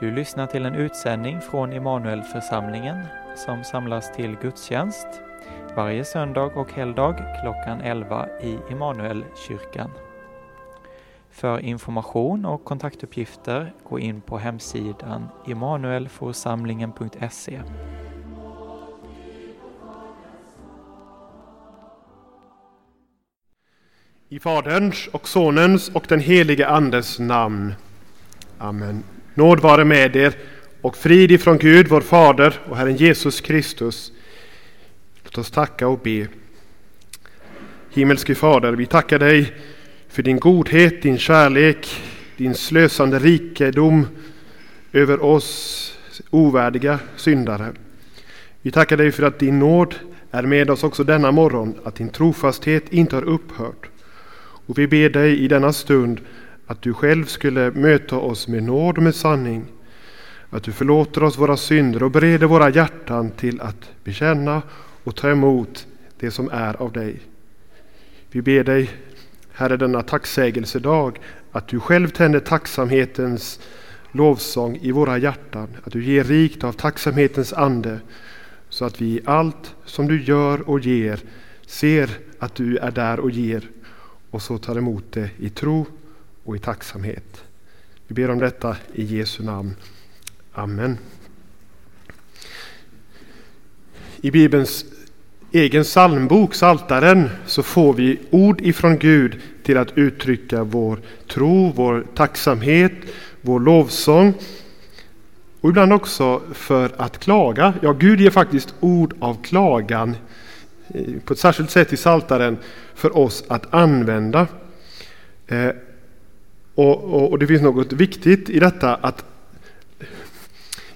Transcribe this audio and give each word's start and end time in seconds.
Du 0.00 0.10
lyssnar 0.10 0.46
till 0.46 0.66
en 0.66 0.74
utsändning 0.74 1.40
från 1.40 1.72
Immanuelförsamlingen 1.72 3.06
som 3.36 3.64
samlas 3.64 4.12
till 4.12 4.36
gudstjänst 4.42 5.06
varje 5.76 6.04
söndag 6.04 6.56
och 6.56 6.72
helgdag 6.72 7.14
klockan 7.42 7.80
11 7.80 8.28
i 8.42 8.58
Immanuelkyrkan. 8.70 9.90
För 11.30 11.60
information 11.60 12.44
och 12.44 12.64
kontaktuppgifter 12.64 13.72
gå 13.88 13.98
in 13.98 14.20
på 14.20 14.38
hemsidan 14.38 15.28
immanuelforsamlingen.se. 15.46 17.60
I 24.28 24.40
Faderns 24.40 25.08
och 25.12 25.28
Sonens 25.28 25.88
och 25.88 26.06
den 26.08 26.20
helige 26.20 26.68
Andes 26.68 27.18
namn. 27.18 27.74
Amen. 28.58 29.04
Nåd 29.38 29.60
vare 29.60 29.84
med 29.84 30.16
er 30.16 30.32
och 30.80 30.96
frid 30.96 31.30
ifrån 31.30 31.58
Gud, 31.58 31.88
vår 31.88 32.00
Fader 32.00 32.54
och 32.68 32.76
Herren 32.76 32.96
Jesus 32.96 33.40
Kristus. 33.40 34.12
Låt 35.24 35.38
oss 35.38 35.50
tacka 35.50 35.88
och 35.88 35.98
be. 35.98 36.26
Himmelske 37.90 38.34
Fader, 38.34 38.72
vi 38.72 38.86
tackar 38.86 39.18
dig 39.18 39.52
för 40.08 40.22
din 40.22 40.38
godhet, 40.38 41.02
din 41.02 41.18
kärlek, 41.18 42.02
din 42.36 42.54
slösande 42.54 43.18
rikedom 43.18 44.06
över 44.92 45.24
oss 45.24 45.92
ovärdiga 46.30 46.98
syndare. 47.16 47.72
Vi 48.62 48.70
tackar 48.70 48.96
dig 48.96 49.12
för 49.12 49.22
att 49.22 49.38
din 49.38 49.58
nåd 49.58 49.94
är 50.30 50.42
med 50.42 50.70
oss 50.70 50.84
också 50.84 51.04
denna 51.04 51.30
morgon, 51.30 51.74
att 51.84 51.94
din 51.94 52.08
trofasthet 52.08 52.92
inte 52.92 53.16
har 53.16 53.24
upphört. 53.24 53.88
Och 54.66 54.78
vi 54.78 54.86
ber 54.86 55.10
dig 55.10 55.38
i 55.38 55.48
denna 55.48 55.72
stund 55.72 56.20
att 56.68 56.82
du 56.82 56.94
själv 56.94 57.24
skulle 57.24 57.70
möta 57.70 58.16
oss 58.16 58.48
med 58.48 58.62
nåd 58.62 58.96
och 58.96 59.02
med 59.02 59.14
sanning. 59.14 59.64
Att 60.50 60.62
du 60.62 60.72
förlåter 60.72 61.22
oss 61.22 61.38
våra 61.38 61.56
synder 61.56 62.02
och 62.02 62.10
bereder 62.10 62.46
våra 62.46 62.70
hjärtan 62.70 63.30
till 63.30 63.60
att 63.60 63.90
bekänna 64.04 64.62
och 65.04 65.16
ta 65.16 65.30
emot 65.30 65.86
det 66.18 66.30
som 66.30 66.50
är 66.52 66.82
av 66.82 66.92
dig. 66.92 67.20
Vi 68.30 68.42
ber 68.42 68.64
dig, 68.64 68.90
Herre, 69.52 69.76
denna 69.76 70.02
tacksägelsedag, 70.02 71.18
att 71.52 71.68
du 71.68 71.80
själv 71.80 72.08
tänder 72.08 72.40
tacksamhetens 72.40 73.60
lovsång 74.12 74.78
i 74.82 74.92
våra 74.92 75.18
hjärtan, 75.18 75.68
att 75.84 75.92
du 75.92 76.04
ger 76.04 76.24
rikt 76.24 76.64
av 76.64 76.72
tacksamhetens 76.72 77.52
ande, 77.52 78.00
så 78.68 78.84
att 78.84 79.00
vi 79.00 79.06
i 79.06 79.20
allt 79.24 79.74
som 79.84 80.08
du 80.08 80.22
gör 80.22 80.68
och 80.68 80.80
ger 80.80 81.20
ser 81.66 82.10
att 82.38 82.54
du 82.54 82.76
är 82.76 82.90
där 82.90 83.20
och 83.20 83.30
ger 83.30 83.68
och 84.30 84.42
så 84.42 84.58
tar 84.58 84.78
emot 84.78 85.04
det 85.10 85.30
i 85.38 85.50
tro 85.50 85.86
och 86.48 86.56
i 86.56 86.58
tacksamhet. 86.58 87.44
Vi 88.06 88.14
ber 88.14 88.30
om 88.30 88.38
detta 88.38 88.76
i 88.94 89.04
Jesu 89.04 89.42
namn. 89.42 89.74
Amen. 90.52 90.98
I 94.20 94.30
Bibelns 94.30 94.84
egen 95.52 95.84
psalmbok, 95.84 96.54
Saltaren, 96.54 97.28
så 97.46 97.62
får 97.62 97.94
vi 97.94 98.18
ord 98.30 98.60
ifrån 98.60 98.98
Gud 98.98 99.40
till 99.62 99.78
att 99.78 99.98
uttrycka 99.98 100.64
vår 100.64 101.00
tro, 101.26 101.72
vår 101.72 102.06
tacksamhet, 102.14 102.92
vår 103.40 103.60
lovsång 103.60 104.34
och 105.60 105.70
ibland 105.70 105.92
också 105.92 106.42
för 106.52 106.92
att 106.96 107.18
klaga. 107.18 107.74
Ja, 107.82 107.92
Gud 107.92 108.20
ger 108.20 108.30
faktiskt 108.30 108.74
ord 108.80 109.14
av 109.20 109.42
klagan 109.42 110.16
eh, 110.94 111.04
på 111.24 111.32
ett 111.32 111.38
särskilt 111.38 111.70
sätt 111.70 111.92
i 111.92 111.96
Saltaren 111.96 112.58
för 112.94 113.16
oss 113.16 113.44
att 113.48 113.74
använda. 113.74 114.46
Eh, 115.46 115.70
och, 116.78 117.04
och, 117.04 117.30
och, 117.30 117.38
det 117.38 117.46
finns 117.46 117.62
något 117.62 117.92
viktigt 117.92 118.50
i 118.50 118.58
detta 118.58 118.94
att 118.94 119.24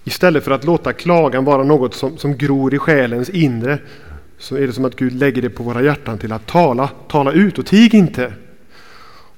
istället 0.04 0.44
för 0.44 0.50
att 0.50 0.64
låta 0.64 0.92
klagan 0.92 1.44
vara 1.44 1.64
något 1.64 1.94
som, 1.94 2.18
som 2.18 2.36
gror 2.36 2.74
i 2.74 2.78
själens 2.78 3.30
inre 3.30 3.78
så 4.38 4.56
är 4.56 4.66
det 4.66 4.72
som 4.72 4.84
att 4.84 4.96
Gud 4.96 5.12
lägger 5.12 5.42
det 5.42 5.50
på 5.50 5.62
våra 5.62 5.82
hjärtan 5.82 6.18
till 6.18 6.32
att 6.32 6.46
tala, 6.46 6.90
tala 7.08 7.32
ut 7.32 7.58
och 7.58 7.66
tig 7.66 7.94
inte. 7.94 8.32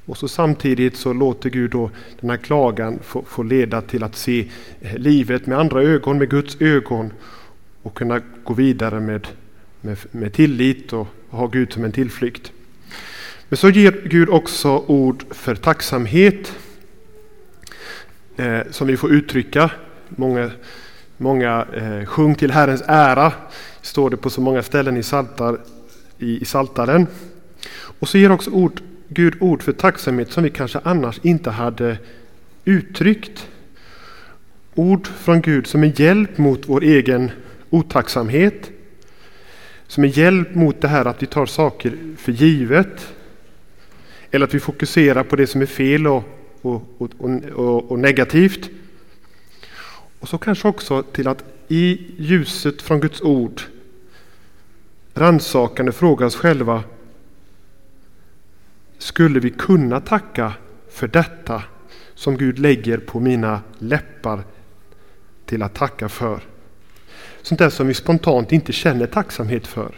Och 0.04 0.16
så 0.16 0.28
samtidigt 0.28 0.96
så 0.96 1.12
låter 1.12 1.50
Gud 1.50 1.70
då 1.70 1.90
den 2.20 2.30
här 2.30 2.36
klagan 2.36 2.98
få, 3.02 3.22
få 3.22 3.42
leda 3.42 3.80
till 3.80 4.04
att 4.04 4.16
se 4.16 4.48
livet 4.96 5.46
med 5.46 5.58
andra 5.58 5.82
ögon, 5.82 6.18
med 6.18 6.30
Guds 6.30 6.60
ögon 6.60 7.12
och 7.82 7.94
kunna 7.94 8.20
gå 8.44 8.54
vidare 8.54 9.00
med, 9.00 9.28
med, 9.80 9.98
med 10.10 10.32
tillit 10.32 10.92
och 10.92 11.06
ha 11.30 11.46
Gud 11.46 11.72
som 11.72 11.84
en 11.84 11.92
tillflykt. 11.92 12.52
Men 13.54 13.58
så 13.58 13.70
ger 13.70 14.00
Gud 14.04 14.28
också 14.28 14.84
ord 14.86 15.24
för 15.30 15.54
tacksamhet 15.54 16.52
eh, 18.36 18.60
som 18.70 18.86
vi 18.86 18.96
får 18.96 19.12
uttrycka. 19.12 19.70
Många, 20.08 20.50
många 21.16 21.66
eh, 21.74 22.04
sjung 22.06 22.34
till 22.34 22.50
Herrens 22.50 22.82
ära, 22.86 23.32
står 23.82 24.10
det 24.10 24.16
på 24.16 24.30
så 24.30 24.40
många 24.40 24.62
ställen 24.62 24.96
i, 24.96 25.02
saltar, 25.02 25.58
i, 26.18 26.40
i 26.40 26.44
Saltaren. 26.44 27.06
Och 27.98 28.08
så 28.08 28.18
ger 28.18 28.32
också 28.32 28.50
ord, 28.50 28.80
Gud 29.08 29.34
ord 29.40 29.62
för 29.62 29.72
tacksamhet 29.72 30.32
som 30.32 30.44
vi 30.44 30.50
kanske 30.50 30.80
annars 30.82 31.20
inte 31.22 31.50
hade 31.50 31.98
uttryckt. 32.64 33.48
Ord 34.74 35.06
från 35.06 35.40
Gud 35.40 35.66
som 35.66 35.84
är 35.84 36.00
hjälp 36.00 36.38
mot 36.38 36.68
vår 36.68 36.82
egen 36.82 37.30
otacksamhet. 37.70 38.70
Som 39.86 40.04
är 40.04 40.18
hjälp 40.18 40.54
mot 40.54 40.80
det 40.80 40.88
här 40.88 41.04
att 41.04 41.22
vi 41.22 41.26
tar 41.26 41.46
saker 41.46 41.98
för 42.16 42.32
givet. 42.32 43.14
Eller 44.34 44.46
att 44.46 44.54
vi 44.54 44.60
fokuserar 44.60 45.24
på 45.24 45.36
det 45.36 45.46
som 45.46 45.62
är 45.62 45.66
fel 45.66 46.06
och, 46.06 46.24
och, 46.62 46.82
och, 46.98 47.90
och, 47.90 47.98
negativt. 47.98 48.70
Och 50.20 50.28
så 50.28 50.38
kanske 50.38 50.68
också 50.68 51.02
till 51.02 51.28
att 51.28 51.44
i 51.68 52.06
ljuset 52.16 52.82
från 52.82 53.00
Guds 53.00 53.20
ord 53.20 53.62
rannsakande 55.14 55.92
fråga 55.92 56.26
oss 56.26 56.36
själva. 56.36 56.84
Skulle 58.98 59.40
vi 59.40 59.50
kunna 59.50 60.00
tacka 60.00 60.52
för 60.90 61.08
detta 61.08 61.62
som 62.14 62.36
Gud 62.36 62.58
lägger 62.58 62.98
på 62.98 63.20
mina 63.20 63.60
läppar 63.78 64.42
till 65.46 65.62
att 65.62 65.74
tacka 65.74 66.08
för? 66.08 66.40
Sånt 67.42 67.58
där 67.58 67.70
som 67.70 67.86
vi 67.86 67.94
spontant 67.94 68.52
inte 68.52 68.72
känner 68.72 69.06
tacksamhet 69.06 69.66
för. 69.66 69.94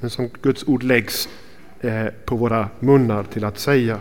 Men 0.00 0.10
som 0.10 0.30
Guds 0.42 0.64
ord 0.66 0.82
läggs 0.82 1.28
Eh, 1.86 2.06
på 2.24 2.36
våra 2.36 2.68
munnar 2.80 3.22
till 3.24 3.44
att 3.44 3.58
säga. 3.58 4.00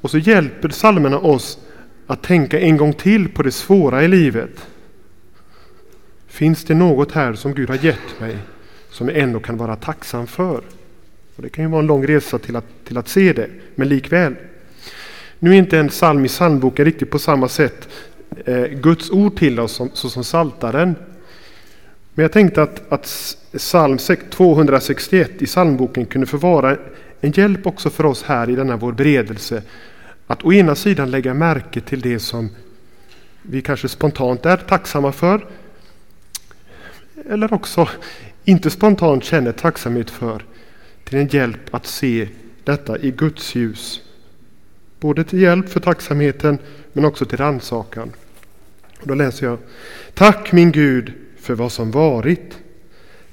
Och 0.00 0.10
så 0.10 0.18
hjälper 0.18 0.68
psalmerna 0.68 1.18
oss 1.18 1.58
att 2.06 2.22
tänka 2.22 2.60
en 2.60 2.76
gång 2.76 2.92
till 2.92 3.28
på 3.28 3.42
det 3.42 3.52
svåra 3.52 4.04
i 4.04 4.08
livet. 4.08 4.68
Finns 6.26 6.64
det 6.64 6.74
något 6.74 7.12
här 7.12 7.34
som 7.34 7.54
Gud 7.54 7.68
har 7.68 7.84
gett 7.84 8.20
mig 8.20 8.38
som 8.90 9.08
jag 9.08 9.18
ändå 9.18 9.40
kan 9.40 9.56
vara 9.56 9.76
tacksam 9.76 10.26
för? 10.26 10.62
Och 11.36 11.42
det 11.42 11.48
kan 11.48 11.64
ju 11.64 11.70
vara 11.70 11.80
en 11.80 11.86
lång 11.86 12.06
resa 12.06 12.38
till 12.38 12.56
att, 12.56 12.84
till 12.84 12.98
att 12.98 13.08
se 13.08 13.32
det, 13.32 13.48
men 13.74 13.88
likväl. 13.88 14.34
Nu 15.38 15.50
är 15.50 15.54
inte 15.54 15.78
en 15.78 15.88
psalm 15.88 16.24
i 16.24 16.28
psalmboken 16.28 16.84
riktigt 16.84 17.10
på 17.10 17.18
samma 17.18 17.48
sätt 17.48 17.88
eh, 18.44 18.64
Guds 18.66 19.10
ord 19.10 19.36
till 19.36 19.60
oss 19.60 19.72
som, 19.72 19.90
så 19.92 20.10
som 20.10 20.24
saltaren 20.24 20.94
men 22.14 22.22
jag 22.22 22.32
tänkte 22.32 22.62
att, 22.62 22.92
att 22.92 23.36
psalm 23.56 23.98
261 24.30 25.30
i 25.42 25.46
psalmboken 25.46 26.06
kunde 26.06 26.26
få 26.26 26.36
vara 26.36 26.76
en 27.20 27.32
hjälp 27.32 27.66
också 27.66 27.90
för 27.90 28.06
oss 28.06 28.22
här 28.22 28.50
i 28.50 28.54
denna 28.54 28.76
vår 28.76 28.92
beredelse. 28.92 29.62
Att 30.26 30.44
å 30.44 30.52
ena 30.52 30.74
sidan 30.74 31.10
lägga 31.10 31.34
märke 31.34 31.80
till 31.80 32.00
det 32.00 32.18
som 32.18 32.50
vi 33.42 33.62
kanske 33.62 33.88
spontant 33.88 34.46
är 34.46 34.56
tacksamma 34.56 35.12
för. 35.12 35.46
Eller 37.28 37.52
också 37.52 37.88
inte 38.44 38.70
spontant 38.70 39.24
känner 39.24 39.52
tacksamhet 39.52 40.10
för. 40.10 40.44
Till 41.04 41.18
en 41.18 41.28
hjälp 41.28 41.74
att 41.74 41.86
se 41.86 42.28
detta 42.64 42.98
i 42.98 43.10
Guds 43.10 43.54
ljus. 43.54 44.00
Både 45.00 45.24
till 45.24 45.40
hjälp 45.40 45.68
för 45.68 45.80
tacksamheten 45.80 46.58
men 46.92 47.04
också 47.04 47.24
till 47.24 47.38
rannsakan. 47.38 48.12
Då 49.02 49.14
läser 49.14 49.46
jag. 49.46 49.58
Tack 50.14 50.52
min 50.52 50.72
Gud 50.72 51.12
för 51.42 51.54
vad 51.54 51.72
som 51.72 51.90
varit. 51.90 52.58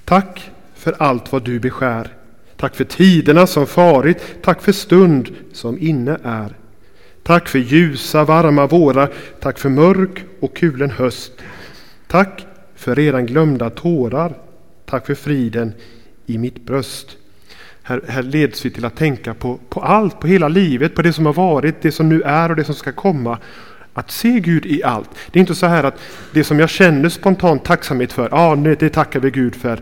Tack 0.05 0.51
för 0.75 0.95
allt 0.99 1.31
vad 1.31 1.43
du 1.43 1.59
beskär. 1.59 2.13
Tack 2.57 2.75
för 2.75 2.83
tiderna 2.83 3.47
som 3.47 3.67
farit. 3.67 4.21
Tack 4.41 4.61
för 4.61 4.71
stund 4.71 5.35
som 5.53 5.79
inne 5.79 6.17
är. 6.23 6.55
Tack 7.23 7.47
för 7.47 7.59
ljusa, 7.59 8.23
varma 8.23 8.67
vårar. 8.67 9.09
Tack 9.39 9.59
för 9.59 9.69
mörk 9.69 10.25
och 10.39 10.55
kulen 10.55 10.89
höst. 10.89 11.31
Tack 12.07 12.45
för 12.75 12.95
redan 12.95 13.25
glömda 13.25 13.69
tårar. 13.69 14.37
Tack 14.85 15.05
för 15.05 15.15
friden 15.15 15.73
i 16.25 16.37
mitt 16.37 16.65
bröst. 16.65 17.17
Här, 17.83 18.01
här 18.07 18.23
leds 18.23 18.65
vi 18.65 18.69
till 18.69 18.85
att 18.85 18.95
tänka 18.95 19.33
på, 19.33 19.59
på 19.69 19.81
allt, 19.81 20.19
på 20.19 20.27
hela 20.27 20.47
livet, 20.47 20.95
på 20.95 21.01
det 21.01 21.13
som 21.13 21.25
har 21.25 21.33
varit, 21.33 21.81
det 21.81 21.91
som 21.91 22.09
nu 22.09 22.21
är 22.21 22.49
och 22.49 22.55
det 22.55 22.63
som 22.63 22.75
ska 22.75 22.91
komma. 22.91 23.37
Att 23.99 24.11
se 24.11 24.39
Gud 24.39 24.65
i 24.65 24.83
allt. 24.83 25.09
Det 25.31 25.39
är 25.39 25.41
inte 25.41 25.55
så 25.55 25.65
här 25.65 25.83
att 25.83 25.99
det 26.33 26.43
som 26.43 26.59
jag 26.59 26.69
känner 26.69 27.09
spontant 27.09 27.65
tacksamhet 27.65 28.13
för, 28.13 28.29
ah, 28.31 28.55
det 28.55 28.89
tackar 28.89 29.19
vi 29.19 29.31
Gud 29.31 29.55
för. 29.55 29.81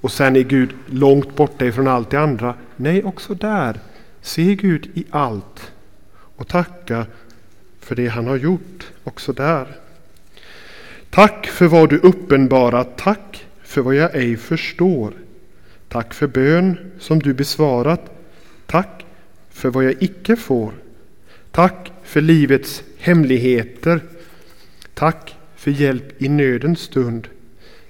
Och 0.00 0.12
sen 0.12 0.36
är 0.36 0.40
Gud 0.40 0.70
långt 0.86 1.36
borta 1.36 1.66
ifrån 1.66 1.88
allt 1.88 2.10
det 2.10 2.20
andra. 2.20 2.54
Nej, 2.76 3.04
också 3.04 3.34
där. 3.34 3.80
Se 4.20 4.54
Gud 4.54 4.90
i 4.94 5.04
allt. 5.10 5.72
Och 6.36 6.48
tacka 6.48 7.06
för 7.80 7.94
det 7.94 8.08
han 8.08 8.26
har 8.26 8.36
gjort 8.36 8.86
också 9.04 9.32
där. 9.32 9.66
Tack 11.10 11.46
för 11.46 11.66
vad 11.66 11.90
du 11.90 11.98
uppenbarat, 11.98 12.98
tack 12.98 13.46
för 13.62 13.80
vad 13.80 13.94
jag 13.94 14.14
ej 14.14 14.36
förstår. 14.36 15.12
Tack 15.88 16.14
för 16.14 16.26
bön 16.26 16.92
som 16.98 17.18
du 17.18 17.34
besvarat, 17.34 18.10
tack 18.66 19.04
för 19.50 19.70
vad 19.70 19.84
jag 19.84 19.94
icke 20.00 20.36
får. 20.36 20.72
Tack 21.50 21.92
för 22.04 22.20
livets 22.20 22.82
hemligheter. 23.00 24.00
Tack 24.94 25.36
för 25.56 25.70
hjälp 25.70 26.22
i 26.22 26.28
nödens 26.28 26.80
stund. 26.80 27.28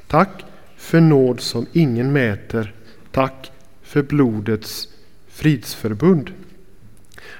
Tack 0.06 0.44
för 0.76 1.00
nåd 1.00 1.40
som 1.40 1.66
ingen 1.72 2.12
mäter. 2.12 2.74
Tack 3.10 3.50
för 3.82 4.02
blodets 4.02 4.88
fridsförbund. 5.28 6.30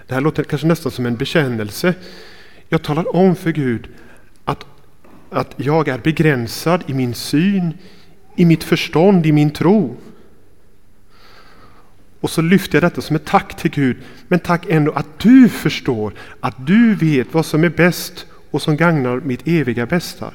Det 0.06 0.14
här 0.14 0.20
låter 0.20 0.44
kanske 0.44 0.66
nästan 0.66 0.92
som 0.92 1.06
en 1.06 1.16
bekännelse. 1.16 1.94
Jag 2.68 2.82
talar 2.82 3.16
om 3.16 3.36
för 3.36 3.50
Gud 3.50 3.88
att, 4.44 4.66
att 5.30 5.54
jag 5.56 5.88
är 5.88 5.98
begränsad 5.98 6.84
i 6.86 6.94
min 6.94 7.14
syn, 7.14 7.74
i 8.36 8.44
mitt 8.44 8.64
förstånd, 8.64 9.26
i 9.26 9.32
min 9.32 9.50
tro. 9.50 9.96
Och 12.20 12.30
så 12.30 12.42
lyfter 12.42 12.76
jag 12.76 12.82
detta 12.82 13.00
som 13.00 13.16
ett 13.16 13.24
tack 13.24 13.56
till 13.56 13.70
Gud. 13.70 13.96
Men 14.28 14.38
tack 14.38 14.66
ändå 14.68 14.92
att 14.92 15.18
du 15.18 15.48
förstår, 15.48 16.12
att 16.40 16.66
du 16.66 16.94
vet 16.94 17.34
vad 17.34 17.46
som 17.46 17.64
är 17.64 17.68
bäst 17.68 18.26
och 18.50 18.62
som 18.62 18.76
gagnar 18.76 19.20
mitt 19.20 19.42
eviga 19.44 19.86
bästa. 19.86 20.34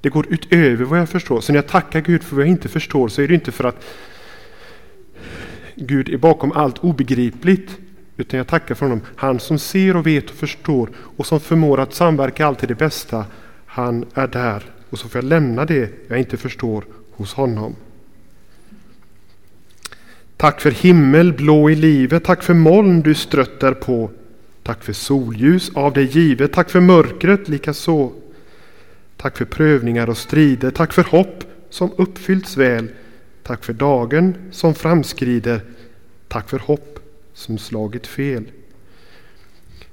Det 0.00 0.08
går 0.08 0.26
utöver 0.28 0.84
vad 0.84 0.98
jag 0.98 1.08
förstår. 1.08 1.40
Så 1.40 1.52
när 1.52 1.58
jag 1.58 1.66
tackar 1.66 2.00
Gud 2.00 2.22
för 2.22 2.36
vad 2.36 2.44
jag 2.44 2.50
inte 2.50 2.68
förstår 2.68 3.08
så 3.08 3.22
är 3.22 3.28
det 3.28 3.34
inte 3.34 3.52
för 3.52 3.64
att 3.64 3.84
Gud 5.74 6.08
är 6.08 6.18
bakom 6.18 6.52
allt 6.52 6.78
obegripligt. 6.78 7.78
Utan 8.16 8.38
jag 8.38 8.46
tackar 8.46 8.74
för 8.74 8.86
honom. 8.86 9.00
Han 9.16 9.40
som 9.40 9.58
ser 9.58 9.96
och 9.96 10.06
vet 10.06 10.30
och 10.30 10.36
förstår 10.36 10.90
och 10.96 11.26
som 11.26 11.40
förmår 11.40 11.80
att 11.80 11.94
samverka 11.94 12.46
allt 12.46 12.58
till 12.58 12.68
det 12.68 12.74
bästa. 12.74 13.24
Han 13.66 14.04
är 14.14 14.26
där. 14.26 14.62
Och 14.90 14.98
så 14.98 15.08
får 15.08 15.22
jag 15.22 15.28
lämna 15.28 15.64
det 15.64 15.90
jag 16.08 16.18
inte 16.18 16.36
förstår 16.36 16.84
hos 17.12 17.34
honom. 17.34 17.76
Tack 20.36 20.60
för 20.60 20.70
himmel 20.70 21.32
blå 21.32 21.70
i 21.70 21.74
livet, 21.74 22.24
tack 22.24 22.42
för 22.42 22.54
moln 22.54 23.00
du 23.00 23.14
strött 23.14 23.80
på. 23.80 24.10
Tack 24.62 24.84
för 24.84 24.92
solljus 24.92 25.70
av 25.74 25.92
dig 25.92 26.04
givet, 26.04 26.52
tack 26.52 26.70
för 26.70 26.80
mörkret 26.80 27.48
likaså. 27.48 28.12
Tack 29.16 29.36
för 29.36 29.44
prövningar 29.44 30.08
och 30.08 30.18
strider, 30.18 30.70
tack 30.70 30.92
för 30.92 31.02
hopp 31.02 31.44
som 31.70 31.92
uppfyllts 31.96 32.56
väl. 32.56 32.88
Tack 33.42 33.64
för 33.64 33.72
dagen 33.72 34.34
som 34.50 34.74
framskrider, 34.74 35.60
tack 36.28 36.48
för 36.48 36.58
hopp 36.58 36.98
som 37.34 37.58
slagit 37.58 38.06
fel. 38.06 38.44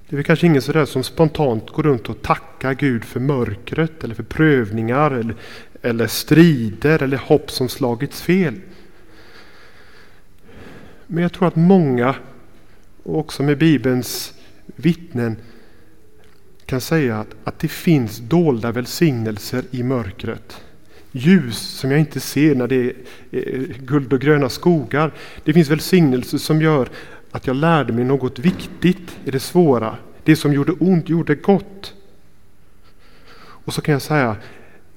Det 0.10 0.16
är 0.16 0.18
väl 0.18 0.26
kanske 0.26 0.48
ingen 0.48 0.62
sådär 0.62 0.86
som 0.86 1.04
spontant 1.04 1.70
går 1.70 1.84
runt 1.84 2.10
och 2.10 2.22
tackar 2.22 2.74
Gud 2.74 3.04
för 3.04 3.20
mörkret 3.20 4.04
eller 4.04 4.16
för 4.16 4.24
prövningar 4.24 5.12
eller, 5.12 5.36
eller 5.82 6.08
strider 6.08 7.04
eller 7.04 7.18
hopp 7.18 7.52
som 7.52 7.70
slagits 7.70 8.22
fel. 8.22 8.56
Men 11.08 11.24
jag 11.24 11.34
tror 11.34 11.48
att 11.48 11.56
många, 11.56 12.16
också 13.04 13.44
med 13.44 13.58
Bibelns 13.58 14.34
vittnen, 14.76 15.36
kan 16.66 16.82
säga 16.82 17.20
att, 17.20 17.36
att 17.44 17.60
det 17.60 17.68
finns 17.68 18.18
dolda 18.18 18.72
välsignelser 18.72 19.64
i 19.72 19.84
mörkret. 19.84 20.62
Ljus 21.12 21.58
som 21.58 21.92
jag 21.92 22.00
inte 22.00 22.20
ser 22.20 22.56
när 22.56 22.68
det 22.68 22.76
är 22.76 22.94
eh, 23.32 23.62
guld 23.80 24.14
och 24.14 24.22
gröna 24.22 24.50
skogar. 24.50 25.14
Det 25.44 25.54
finns 25.54 25.70
välsignelser 25.70 26.38
som 26.38 26.62
gör 26.62 26.90
att 27.32 27.48
jag 27.48 27.56
lärde 27.56 27.94
mig 27.94 28.06
något 28.06 28.40
viktigt 28.40 29.18
i 29.26 29.32
det 29.32 29.40
svåra. 29.40 29.98
Det 30.24 30.36
som 30.36 30.54
gjorde 30.54 30.72
ont 30.72 31.10
gjorde 31.10 31.36
gott. 31.36 31.94
Och 33.36 33.74
så 33.74 33.82
kan 33.82 33.94
jag 33.94 34.02
säga, 34.02 34.36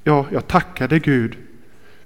ja, 0.05 0.27
jag 0.33 0.47
tackade 0.47 0.99
Gud 0.99 1.37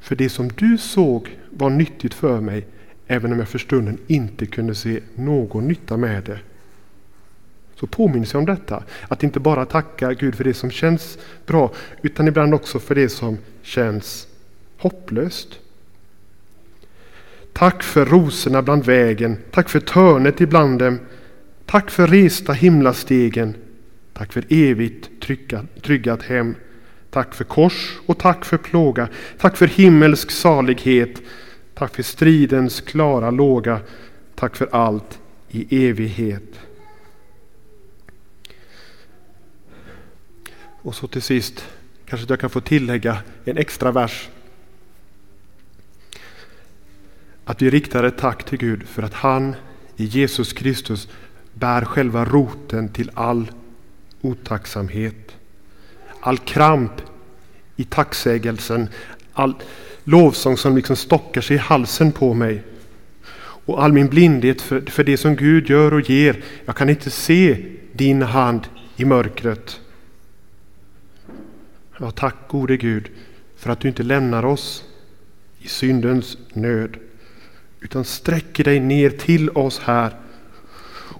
för 0.00 0.16
det 0.16 0.28
som 0.28 0.48
du 0.48 0.78
såg 0.78 1.38
var 1.50 1.70
nyttigt 1.70 2.14
för 2.14 2.40
mig 2.40 2.66
även 3.10 3.32
om 3.32 3.38
jag 3.38 3.48
för 3.48 3.58
stunden 3.58 3.98
inte 4.06 4.46
kunde 4.46 4.74
se 4.74 5.00
någon 5.14 5.68
nytta 5.68 5.96
med 5.96 6.24
det. 6.24 6.38
Så 7.76 7.86
påminns 7.86 8.32
jag 8.32 8.40
om 8.40 8.46
detta, 8.46 8.82
att 9.08 9.22
inte 9.22 9.40
bara 9.40 9.66
tacka 9.66 10.12
Gud 10.12 10.34
för 10.34 10.44
det 10.44 10.54
som 10.54 10.70
känns 10.70 11.18
bra, 11.46 11.72
utan 12.02 12.28
ibland 12.28 12.54
också 12.54 12.78
för 12.78 12.94
det 12.94 13.08
som 13.08 13.38
känns 13.62 14.26
hopplöst. 14.76 15.48
Tack 17.52 17.82
för 17.82 18.04
rosorna 18.04 18.62
bland 18.62 18.84
vägen, 18.84 19.36
tack 19.50 19.68
för 19.68 19.80
törnet 19.80 20.40
ibland 20.40 20.78
dem, 20.78 20.98
tack 21.66 21.90
för 21.90 22.06
resta 22.06 22.52
himlastegen, 22.52 23.54
tack 24.12 24.32
för 24.32 24.44
evigt 24.48 25.10
tryggat 25.82 26.22
hem, 26.22 26.54
tack 27.10 27.34
för 27.34 27.44
kors 27.44 27.98
och 28.06 28.18
tack 28.18 28.44
för 28.44 28.56
plåga, 28.56 29.08
tack 29.38 29.56
för 29.56 29.66
himmelsk 29.66 30.30
salighet, 30.30 31.22
Tack 31.80 31.94
för 31.94 32.02
stridens 32.02 32.80
klara 32.80 33.30
låga. 33.30 33.80
Tack 34.34 34.56
för 34.56 34.68
allt 34.72 35.18
i 35.48 35.88
evighet. 35.88 36.60
Och 40.82 40.94
så 40.94 41.06
till 41.06 41.22
sist 41.22 41.64
kanske 42.06 42.26
jag 42.28 42.40
kan 42.40 42.50
få 42.50 42.60
tillägga 42.60 43.18
en 43.44 43.56
extra 43.56 43.92
vers. 43.92 44.28
Att 47.44 47.62
vi 47.62 47.70
riktar 47.70 48.04
ett 48.04 48.18
tack 48.18 48.44
till 48.44 48.58
Gud 48.58 48.88
för 48.88 49.02
att 49.02 49.14
han 49.14 49.54
i 49.96 50.04
Jesus 50.04 50.52
Kristus 50.52 51.08
bär 51.54 51.84
själva 51.84 52.24
roten 52.24 52.88
till 52.88 53.10
all 53.14 53.50
otacksamhet. 54.20 55.36
All 56.20 56.38
kramp 56.38 56.92
i 57.76 57.84
tacksägelsen, 57.84 58.88
all 59.32 59.54
lovsång 60.10 60.56
som 60.56 60.76
liksom 60.76 60.96
stockar 60.96 61.40
sig 61.40 61.56
i 61.56 61.58
halsen 61.58 62.12
på 62.12 62.34
mig. 62.34 62.62
Och 63.40 63.82
all 63.82 63.92
min 63.92 64.08
blindhet 64.08 64.62
för, 64.62 64.80
för 64.80 65.04
det 65.04 65.16
som 65.16 65.36
Gud 65.36 65.70
gör 65.70 65.94
och 65.94 66.10
ger. 66.10 66.44
Jag 66.64 66.76
kan 66.76 66.88
inte 66.88 67.10
se 67.10 67.66
din 67.92 68.22
hand 68.22 68.60
i 68.96 69.04
mörkret. 69.04 69.80
Ja, 71.98 72.10
tack 72.10 72.36
gode 72.48 72.76
Gud 72.76 73.08
för 73.56 73.70
att 73.70 73.80
du 73.80 73.88
inte 73.88 74.02
lämnar 74.02 74.44
oss 74.44 74.84
i 75.58 75.68
syndens 75.68 76.38
nöd 76.52 76.96
utan 77.80 78.04
sträcker 78.04 78.64
dig 78.64 78.80
ner 78.80 79.10
till 79.10 79.50
oss 79.50 79.78
här. 79.78 80.14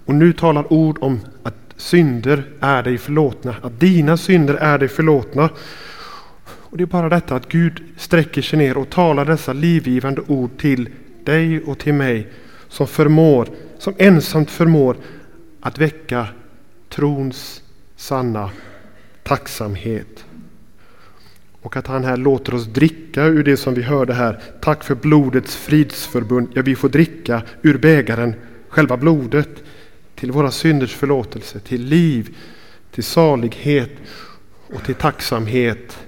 Och 0.04 0.14
nu 0.14 0.32
talar 0.32 0.72
ord 0.72 0.98
om 1.00 1.20
att 1.42 1.54
synder 1.76 2.44
är 2.60 2.82
dig 2.82 2.98
förlåtna, 2.98 3.54
att 3.62 3.80
dina 3.80 4.16
synder 4.16 4.54
är 4.54 4.78
dig 4.78 4.88
förlåtna 4.88 5.50
och 6.70 6.76
Det 6.76 6.84
är 6.84 6.86
bara 6.86 7.08
detta 7.08 7.36
att 7.36 7.48
Gud 7.48 7.82
sträcker 7.96 8.42
sig 8.42 8.58
ner 8.58 8.76
och 8.76 8.90
talar 8.90 9.24
dessa 9.24 9.52
livgivande 9.52 10.22
ord 10.26 10.50
till 10.58 10.88
dig 11.24 11.62
och 11.62 11.78
till 11.78 11.94
mig 11.94 12.28
som 12.68 12.86
förmår, 12.86 13.48
som 13.78 13.94
ensamt 13.98 14.50
förmår 14.50 14.96
att 15.60 15.78
väcka 15.78 16.26
trons 16.88 17.62
sanna 17.96 18.50
tacksamhet. 19.22 20.24
Och 21.62 21.76
att 21.76 21.86
han 21.86 22.04
här 22.04 22.16
låter 22.16 22.54
oss 22.54 22.66
dricka 22.66 23.24
ur 23.24 23.44
det 23.44 23.56
som 23.56 23.74
vi 23.74 23.82
hörde 23.82 24.14
här. 24.14 24.42
Tack 24.60 24.84
för 24.84 24.94
blodets 24.94 25.56
fridsförbund. 25.56 26.48
Ja, 26.54 26.62
vi 26.62 26.76
får 26.76 26.88
dricka 26.88 27.42
ur 27.62 27.78
bägaren, 27.78 28.34
själva 28.68 28.96
blodet, 28.96 29.48
till 30.14 30.32
våra 30.32 30.50
synders 30.50 30.94
förlåtelse, 30.94 31.60
till 31.60 31.84
liv, 31.84 32.36
till 32.90 33.04
salighet 33.04 33.90
och 34.74 34.84
till 34.84 34.94
tacksamhet 34.94 35.98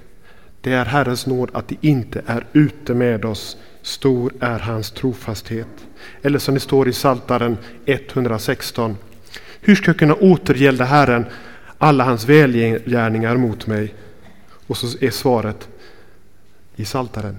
det 0.62 0.72
är 0.72 0.84
Herrens 0.84 1.26
nåd 1.26 1.50
att 1.52 1.68
det 1.68 1.76
inte 1.80 2.22
är 2.26 2.46
ute 2.52 2.94
med 2.94 3.24
oss. 3.24 3.56
Stor 3.82 4.32
är 4.40 4.58
hans 4.58 4.90
trofasthet. 4.90 5.86
Eller 6.22 6.38
som 6.38 6.54
det 6.54 6.60
står 6.60 6.88
i 6.88 6.92
Saltaren 6.92 7.56
116. 7.86 8.96
Hur 9.60 9.74
ska 9.74 9.88
jag 9.88 9.98
kunna 9.98 10.14
återgälda 10.14 10.84
Herren 10.84 11.26
alla 11.78 12.04
hans 12.04 12.24
välgärningar 12.24 13.36
mot 13.36 13.66
mig? 13.66 13.94
Och 14.66 14.76
så 14.76 15.04
är 15.04 15.10
svaret 15.10 15.68
i 16.76 16.84
Saltaren. 16.84 17.38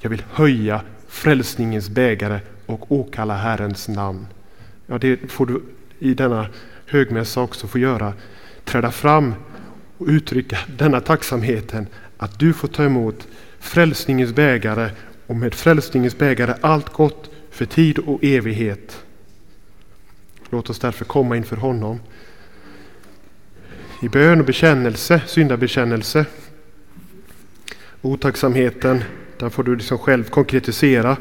Jag 0.00 0.10
vill 0.10 0.22
höja 0.32 0.80
frälsningens 1.08 1.88
bägare 1.88 2.40
och 2.66 2.92
åkalla 2.92 3.36
Herrens 3.36 3.88
namn. 3.88 4.26
Ja, 4.86 4.98
det 4.98 5.30
får 5.30 5.46
du 5.46 5.62
i 5.98 6.14
denna 6.14 6.46
högmässa 6.86 7.40
också 7.40 7.66
få 7.66 7.78
göra. 7.78 8.12
Träda 8.64 8.90
fram 8.90 9.34
och 9.98 10.06
uttrycka 10.06 10.58
denna 10.78 11.00
tacksamheten 11.00 11.86
att 12.18 12.38
du 12.38 12.52
får 12.52 12.68
ta 12.68 12.84
emot 12.84 13.28
frälsningens 13.58 14.32
bägare 14.32 14.90
och 15.26 15.36
med 15.36 15.54
frälsningens 15.54 16.18
bägare 16.18 16.54
allt 16.60 16.92
gott 16.92 17.30
för 17.50 17.64
tid 17.64 17.98
och 17.98 18.24
evighet. 18.24 19.04
Låt 20.50 20.70
oss 20.70 20.78
därför 20.78 21.04
komma 21.04 21.36
inför 21.36 21.56
honom 21.56 22.00
i 24.02 24.08
bön 24.08 24.40
och 24.40 24.46
bekännelse, 24.46 25.22
syndabekännelse. 25.26 26.26
Otacksamheten, 28.02 29.04
den 29.38 29.50
får 29.50 29.64
du 29.64 29.76
liksom 29.76 29.98
själv 29.98 30.24
konkretisera. 30.24 31.16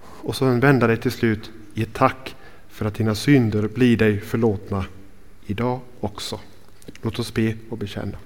Och 0.00 0.36
så 0.36 0.44
vända 0.44 0.86
dig 0.86 0.96
till 0.96 1.10
slut 1.10 1.50
i 1.74 1.82
ett 1.82 1.94
tack 1.94 2.36
för 2.68 2.84
att 2.86 2.94
dina 2.94 3.14
synder 3.14 3.68
blir 3.68 3.96
dig 3.96 4.20
förlåtna 4.20 4.84
idag 5.46 5.80
också. 6.00 6.40
Låt 7.02 7.18
oss 7.18 7.34
be 7.34 7.54
och 7.70 7.78
bekänna. 7.78 8.16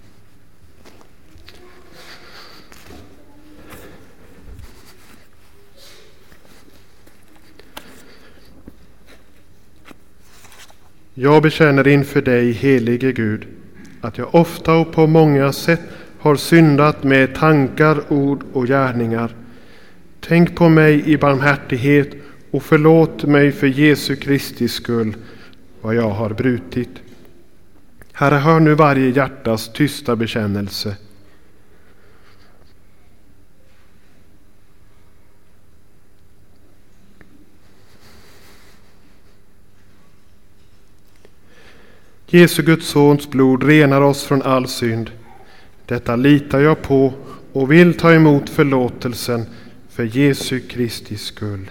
Jag 11.20 11.42
bekänner 11.42 11.88
inför 11.88 12.22
dig, 12.22 12.52
helige 12.52 13.12
Gud, 13.12 13.46
att 14.00 14.18
jag 14.18 14.34
ofta 14.34 14.74
och 14.74 14.92
på 14.92 15.06
många 15.06 15.52
sätt 15.52 15.80
har 16.18 16.36
syndat 16.36 17.04
med 17.04 17.34
tankar, 17.34 18.00
ord 18.08 18.44
och 18.52 18.66
gärningar. 18.66 19.34
Tänk 20.20 20.56
på 20.56 20.68
mig 20.68 21.10
i 21.10 21.16
barmhärtighet 21.16 22.08
och 22.50 22.62
förlåt 22.62 23.24
mig 23.24 23.52
för 23.52 23.66
Jesu 23.66 24.16
Kristi 24.16 24.68
skull 24.68 25.16
vad 25.80 25.94
jag 25.94 26.10
har 26.10 26.30
brutit. 26.30 26.90
Herre, 28.12 28.34
hör 28.34 28.60
nu 28.60 28.74
varje 28.74 29.10
hjärtas 29.10 29.72
tysta 29.72 30.16
bekännelse. 30.16 30.96
Jesu 42.30 42.62
Guds 42.62 42.86
sons 42.86 43.30
blod 43.30 43.62
renar 43.62 44.00
oss 44.00 44.24
från 44.24 44.42
all 44.42 44.68
synd. 44.68 45.10
Detta 45.86 46.16
litar 46.16 46.60
jag 46.60 46.82
på 46.82 47.12
och 47.52 47.72
vill 47.72 47.94
ta 47.94 48.12
emot 48.12 48.50
förlåtelsen 48.50 49.46
för 49.88 50.04
Jesu 50.04 50.60
Kristi 50.60 51.16
skull. 51.16 51.70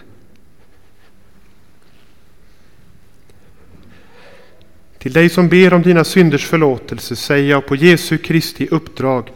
Till 4.98 5.14
dig 5.14 5.30
som 5.30 5.50
ber 5.50 5.74
om 5.74 5.82
dina 5.82 6.04
synders 6.04 6.46
förlåtelse 6.46 7.16
säger 7.16 7.52
jag 7.52 7.66
på 7.66 7.76
Jesu 7.76 8.18
Kristi 8.18 8.68
uppdrag. 8.72 9.32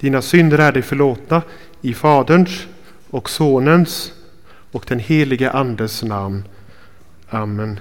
Dina 0.00 0.22
synder 0.22 0.58
är 0.58 0.72
dig 0.72 0.82
förlåtna 0.82 1.42
i 1.80 1.94
Faderns 1.94 2.66
och 3.10 3.30
Sonens 3.30 4.12
och 4.70 4.84
den 4.88 4.98
helige 4.98 5.50
Andes 5.50 6.02
namn. 6.02 6.44
Amen. 7.28 7.80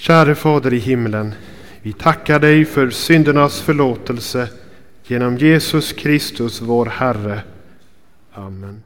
Käre 0.00 0.34
Fader 0.34 0.74
i 0.74 0.78
himlen, 0.78 1.34
vi 1.82 1.92
tackar 1.92 2.38
dig 2.38 2.64
för 2.64 2.90
syndernas 2.90 3.60
förlåtelse 3.60 4.48
genom 5.06 5.36
Jesus 5.36 5.92
Kristus 5.92 6.60
vår 6.60 6.86
Herre. 6.86 7.42
Amen. 8.32 8.82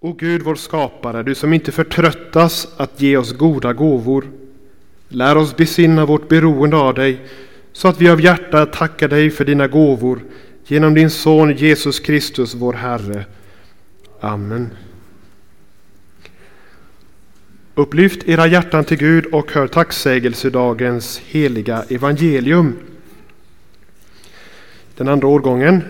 O 0.00 0.12
Gud 0.12 0.42
vår 0.42 0.54
skapare, 0.54 1.22
du 1.22 1.34
som 1.34 1.52
inte 1.52 1.72
förtröttas 1.72 2.68
att 2.76 3.00
ge 3.00 3.16
oss 3.16 3.32
goda 3.32 3.72
gåvor. 3.72 4.30
Lär 5.08 5.36
oss 5.36 5.56
besinna 5.56 6.06
vårt 6.06 6.28
beroende 6.28 6.76
av 6.76 6.94
dig 6.94 7.20
så 7.72 7.88
att 7.88 8.00
vi 8.00 8.08
av 8.08 8.20
hjärta 8.20 8.66
tackar 8.66 9.08
dig 9.08 9.30
för 9.30 9.44
dina 9.44 9.66
gåvor 9.66 10.20
genom 10.66 10.94
din 10.94 11.10
son 11.10 11.56
Jesus 11.56 12.00
Kristus 12.00 12.54
vår 12.54 12.72
Herre. 12.72 13.24
Amen. 14.20 14.70
Upplyft 17.76 18.28
era 18.28 18.46
hjärtan 18.46 18.84
till 18.84 18.96
Gud 18.96 19.26
och 19.26 19.52
hör 19.52 19.66
tacksägelsedagens 19.66 21.18
heliga 21.26 21.84
evangelium. 21.88 22.76
Den 24.96 25.08
andra 25.08 25.28
årgången 25.28 25.82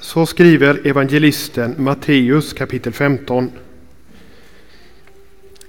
så 0.00 0.26
skriver 0.26 0.86
evangelisten 0.86 1.74
Matteus 1.78 2.52
kapitel 2.52 2.92
15. 2.92 3.50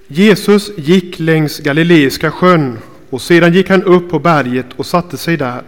Jesus 0.06 0.70
gick 0.78 1.18
längs 1.18 1.58
Galileiska 1.58 2.30
sjön 2.30 2.78
och 3.10 3.22
sedan 3.22 3.52
gick 3.52 3.70
han 3.70 3.82
upp 3.82 4.10
på 4.10 4.18
berget 4.18 4.66
och 4.76 4.86
satte 4.86 5.16
sig 5.16 5.36
där. 5.36 5.62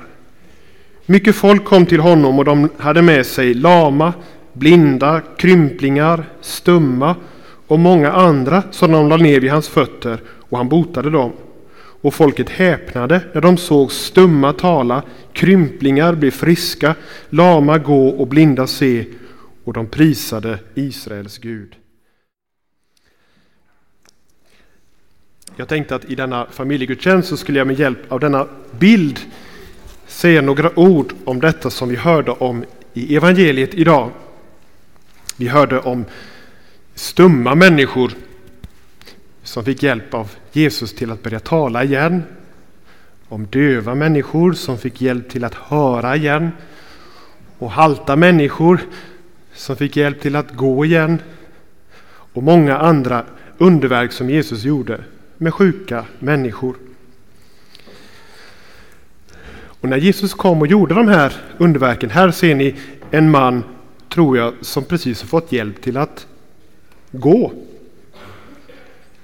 Mycket 1.07 1.37
folk 1.37 1.65
kom 1.65 1.87
till 1.87 2.01
honom 2.01 2.39
och 2.39 2.45
de 2.45 2.69
hade 2.79 3.03
med 3.03 3.27
sig 3.27 3.55
lama, 3.55 4.13
blinda, 4.53 5.23
krymplingar, 5.37 6.25
stumma 6.41 7.17
och 7.67 7.79
många 7.79 8.13
andra 8.13 8.63
som 8.71 8.93
de 8.93 9.09
lade 9.09 9.23
ner 9.23 9.41
vid 9.41 9.51
hans 9.51 9.69
fötter 9.69 10.21
och 10.29 10.59
han 10.59 10.69
botade 10.69 11.11
dem. 11.11 11.33
Och 12.01 12.15
folket 12.15 12.51
häpnade 12.51 13.21
när 13.33 13.41
de 13.41 13.57
såg 13.57 13.93
stumma 13.93 14.53
tala, 14.53 15.03
krymplingar 15.33 16.15
bli 16.15 16.31
friska, 16.31 16.95
lama 17.31 17.79
gå 17.79 18.09
och 18.09 18.27
blinda 18.27 18.67
se 18.67 19.05
och 19.65 19.73
de 19.73 19.87
prisade 19.87 20.59
Israels 20.75 21.39
Gud. 21.39 21.77
Jag 25.57 25.69
tänkte 25.69 25.95
att 25.95 26.05
i 26.05 26.15
denna 26.15 26.47
familjegudstjänst 26.51 27.29
så 27.29 27.37
skulle 27.37 27.59
jag 27.59 27.67
med 27.67 27.79
hjälp 27.79 28.13
av 28.13 28.21
denna 28.21 28.47
bild 28.79 29.21
säga 30.07 30.43
några 30.43 30.79
ord 30.79 31.13
om 31.25 31.41
detta 31.41 31.71
som 31.71 31.89
vi 31.89 31.97
hörde 31.97 32.31
om 32.31 32.65
i 32.95 33.17
evangeliet 33.17 33.75
idag. 33.75 34.11
Vi 35.37 35.49
hörde 35.49 35.81
om 35.81 36.05
stumma 36.97 37.55
människor 37.55 38.13
som 39.43 39.65
fick 39.65 39.83
hjälp 39.83 40.15
av 40.15 40.31
Jesus 40.53 40.95
till 40.95 41.11
att 41.11 41.23
börja 41.23 41.41
tala 41.41 41.85
igen. 41.85 42.23
Om 43.29 43.47
döva 43.47 43.95
människor 43.95 44.53
som 44.53 44.79
fick 44.79 45.01
hjälp 45.01 45.31
till 45.31 45.45
att 45.45 45.55
höra 45.55 46.17
igen. 46.17 46.51
Och 47.59 47.71
halta 47.71 48.17
människor 48.17 48.81
som 49.55 49.77
fick 49.77 49.97
hjälp 49.97 50.21
till 50.21 50.37
att 50.37 50.55
gå 50.55 50.85
igen. 50.85 51.19
Och 52.09 52.43
många 52.43 52.79
andra 52.79 53.25
underverk 53.59 54.13
som 54.13 54.31
Jesus 54.31 54.65
gjorde 54.65 55.05
med 55.37 55.55
sjuka 55.55 56.05
människor. 56.19 56.77
Och 59.81 59.89
när 59.89 59.97
Jesus 59.97 60.35
kom 60.35 60.61
och 60.61 60.67
gjorde 60.67 60.95
de 60.95 61.09
här 61.09 61.33
underverken, 61.59 62.11
här 62.11 62.31
ser 62.31 62.55
ni 62.55 62.75
en 63.11 63.31
man, 63.31 63.65
tror 64.09 64.37
jag, 64.37 64.55
som 64.61 64.85
precis 64.85 65.21
har 65.21 65.29
fått 65.29 65.53
hjälp 65.53 65.83
till 65.83 65.97
att 65.97 66.27
gå. 67.21 67.53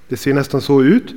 Det 0.09 0.17
ser 0.17 0.35
nästan 0.35 0.61
så 0.61 0.83
ut. 0.83 1.15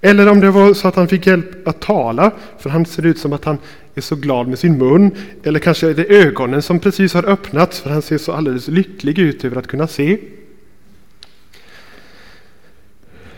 Eller 0.00 0.28
om 0.28 0.40
det 0.40 0.50
var 0.50 0.74
så 0.74 0.88
att 0.88 0.96
han 0.96 1.08
fick 1.08 1.26
hjälp 1.26 1.68
att 1.68 1.80
tala, 1.80 2.30
för 2.58 2.70
han 2.70 2.86
ser 2.86 3.06
ut 3.06 3.18
som 3.18 3.32
att 3.32 3.44
han 3.44 3.58
är 3.94 4.00
så 4.00 4.16
glad 4.16 4.48
med 4.48 4.58
sin 4.58 4.78
mun. 4.78 5.10
Eller 5.42 5.58
kanske 5.58 5.90
är 5.90 5.94
det 5.94 6.04
ögonen 6.04 6.62
som 6.62 6.80
precis 6.80 7.14
har 7.14 7.24
öppnats, 7.24 7.80
för 7.80 7.90
han 7.90 8.02
ser 8.02 8.18
så 8.18 8.32
alldeles 8.32 8.68
lycklig 8.68 9.18
ut 9.18 9.44
över 9.44 9.56
att 9.56 9.66
kunna 9.66 9.86
se. 9.86 10.18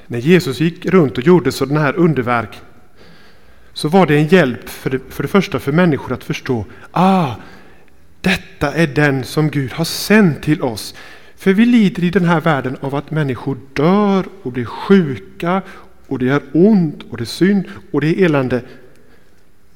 När 0.06 0.18
Jesus 0.18 0.60
gick 0.60 0.86
runt 0.86 1.18
och 1.18 1.24
gjorde 1.24 1.52
sådana 1.52 1.80
här 1.80 1.96
underverk 1.96 2.60
så 3.72 3.88
var 3.88 4.06
det 4.06 4.16
en 4.16 4.26
hjälp 4.26 4.68
för 4.68 4.90
det, 4.90 5.00
för 5.08 5.22
det 5.22 5.28
första 5.28 5.58
för 5.58 5.72
människor 5.72 6.12
att 6.12 6.24
förstå, 6.24 6.64
ah, 6.90 7.34
detta 8.20 8.74
är 8.74 8.86
den 8.86 9.24
som 9.24 9.50
Gud 9.50 9.72
har 9.72 9.84
sänt 9.84 10.42
till 10.42 10.62
oss. 10.62 10.94
För 11.38 11.52
vi 11.52 11.66
lider 11.66 12.04
i 12.04 12.10
den 12.10 12.24
här 12.24 12.40
världen 12.40 12.76
av 12.80 12.94
att 12.94 13.10
människor 13.10 13.58
dör 13.72 14.24
och 14.42 14.52
blir 14.52 14.64
sjuka 14.64 15.62
och 16.06 16.18
det 16.18 16.24
gör 16.24 16.42
ont 16.52 17.02
och 17.10 17.16
det 17.16 17.22
är 17.22 17.26
synd 17.26 17.64
och 17.90 18.00
det 18.00 18.20
är 18.20 18.24
elände. 18.24 18.62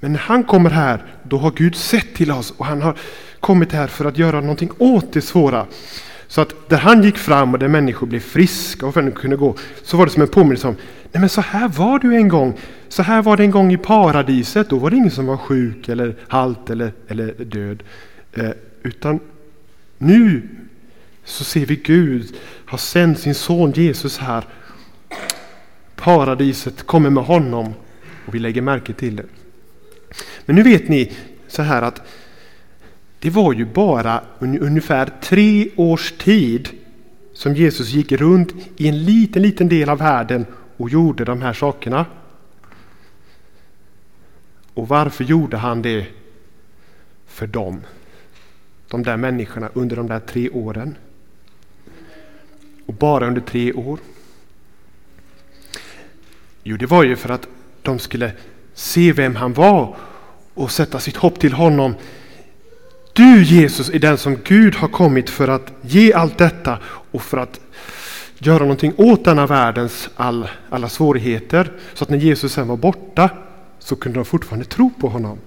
Men 0.00 0.12
när 0.12 0.18
han 0.18 0.44
kommer 0.44 0.70
här, 0.70 1.04
då 1.22 1.38
har 1.38 1.50
Gud 1.50 1.74
sett 1.74 2.14
till 2.14 2.30
oss 2.30 2.54
och 2.56 2.66
han 2.66 2.82
har 2.82 2.96
kommit 3.40 3.72
här 3.72 3.86
för 3.86 4.04
att 4.04 4.18
göra 4.18 4.40
någonting 4.40 4.70
åt 4.78 5.12
det 5.12 5.20
svåra. 5.20 5.66
Så 6.26 6.40
att 6.40 6.68
där 6.68 6.78
han 6.78 7.02
gick 7.02 7.18
fram 7.18 7.52
och 7.52 7.58
där 7.58 7.68
människor 7.68 8.06
blev 8.06 8.20
friska 8.20 8.86
och 8.86 9.14
kunde 9.14 9.36
gå, 9.36 9.56
så 9.82 9.96
var 9.96 10.06
det 10.06 10.12
som 10.12 10.22
en 10.22 10.28
påminnelse 10.28 10.68
om, 10.68 10.76
nej 11.12 11.20
men 11.20 11.28
så 11.28 11.40
här 11.40 11.68
var 11.68 11.98
du 11.98 12.14
en 12.14 12.28
gång. 12.28 12.58
Så 12.88 13.02
här 13.02 13.22
var 13.22 13.36
det 13.36 13.42
en 13.42 13.50
gång 13.50 13.72
i 13.72 13.78
paradiset, 13.78 14.70
då 14.70 14.78
var 14.78 14.90
det 14.90 14.96
ingen 14.96 15.10
som 15.10 15.26
var 15.26 15.36
sjuk 15.36 15.88
eller 15.88 16.16
halt 16.28 16.70
eller, 16.70 16.92
eller 17.08 17.44
död. 17.44 17.82
Eh, 18.32 18.50
utan 18.82 19.20
nu 19.98 20.48
så 21.24 21.44
ser 21.44 21.66
vi 21.66 21.76
Gud 21.76 22.36
har 22.66 22.78
sänt 22.78 23.18
sin 23.18 23.34
son 23.34 23.72
Jesus 23.72 24.18
här. 24.18 24.44
Paradiset 25.96 26.86
kommer 26.86 27.10
med 27.10 27.24
honom 27.24 27.74
och 28.26 28.34
vi 28.34 28.38
lägger 28.38 28.62
märke 28.62 28.92
till 28.92 29.16
det. 29.16 29.26
Men 30.44 30.56
nu 30.56 30.62
vet 30.62 30.88
ni 30.88 31.12
så 31.48 31.62
här 31.62 31.82
att 31.82 32.02
det 33.18 33.30
var 33.30 33.52
ju 33.52 33.64
bara 33.64 34.22
ungefär 34.40 35.10
tre 35.22 35.68
års 35.76 36.12
tid 36.12 36.68
som 37.32 37.54
Jesus 37.54 37.90
gick 37.90 38.12
runt 38.12 38.54
i 38.76 38.88
en 38.88 39.04
liten, 39.04 39.42
liten 39.42 39.68
del 39.68 39.88
av 39.88 39.98
världen 39.98 40.46
och 40.76 40.90
gjorde 40.90 41.24
de 41.24 41.42
här 41.42 41.52
sakerna. 41.52 42.06
Och 44.74 44.88
varför 44.88 45.24
gjorde 45.24 45.56
han 45.56 45.82
det? 45.82 46.06
För 47.26 47.46
dem. 47.46 47.80
De 48.88 49.02
där 49.02 49.16
människorna 49.16 49.70
under 49.72 49.96
de 49.96 50.06
där 50.06 50.20
tre 50.20 50.50
åren. 50.50 50.96
Och 52.86 52.94
bara 52.94 53.26
under 53.26 53.40
tre 53.40 53.72
år. 53.72 53.98
Jo, 56.62 56.76
det 56.76 56.86
var 56.86 57.04
ju 57.04 57.16
för 57.16 57.28
att 57.28 57.46
de 57.82 57.98
skulle 57.98 58.32
se 58.74 59.12
vem 59.12 59.36
han 59.36 59.52
var 59.52 59.96
och 60.54 60.70
sätta 60.70 61.00
sitt 61.00 61.16
hopp 61.16 61.40
till 61.40 61.52
honom. 61.52 61.94
Du 63.12 63.42
Jesus 63.42 63.88
är 63.88 63.98
den 63.98 64.18
som 64.18 64.38
Gud 64.44 64.74
har 64.74 64.88
kommit 64.88 65.30
för 65.30 65.48
att 65.48 65.72
ge 65.82 66.12
allt 66.12 66.38
detta 66.38 66.78
och 66.84 67.22
för 67.22 67.38
att 67.38 67.60
göra 68.38 68.58
någonting 68.58 68.92
åt 68.96 69.24
denna 69.24 69.46
världens 69.46 70.10
all, 70.16 70.48
alla 70.70 70.88
svårigheter. 70.88 71.72
Så 71.94 72.04
att 72.04 72.10
när 72.10 72.18
Jesus 72.18 72.52
sen 72.52 72.68
var 72.68 72.76
borta 72.76 73.30
så 73.78 73.96
kunde 73.96 74.18
de 74.18 74.24
fortfarande 74.24 74.64
tro 74.64 74.90
på 75.00 75.08
honom. 75.08 75.38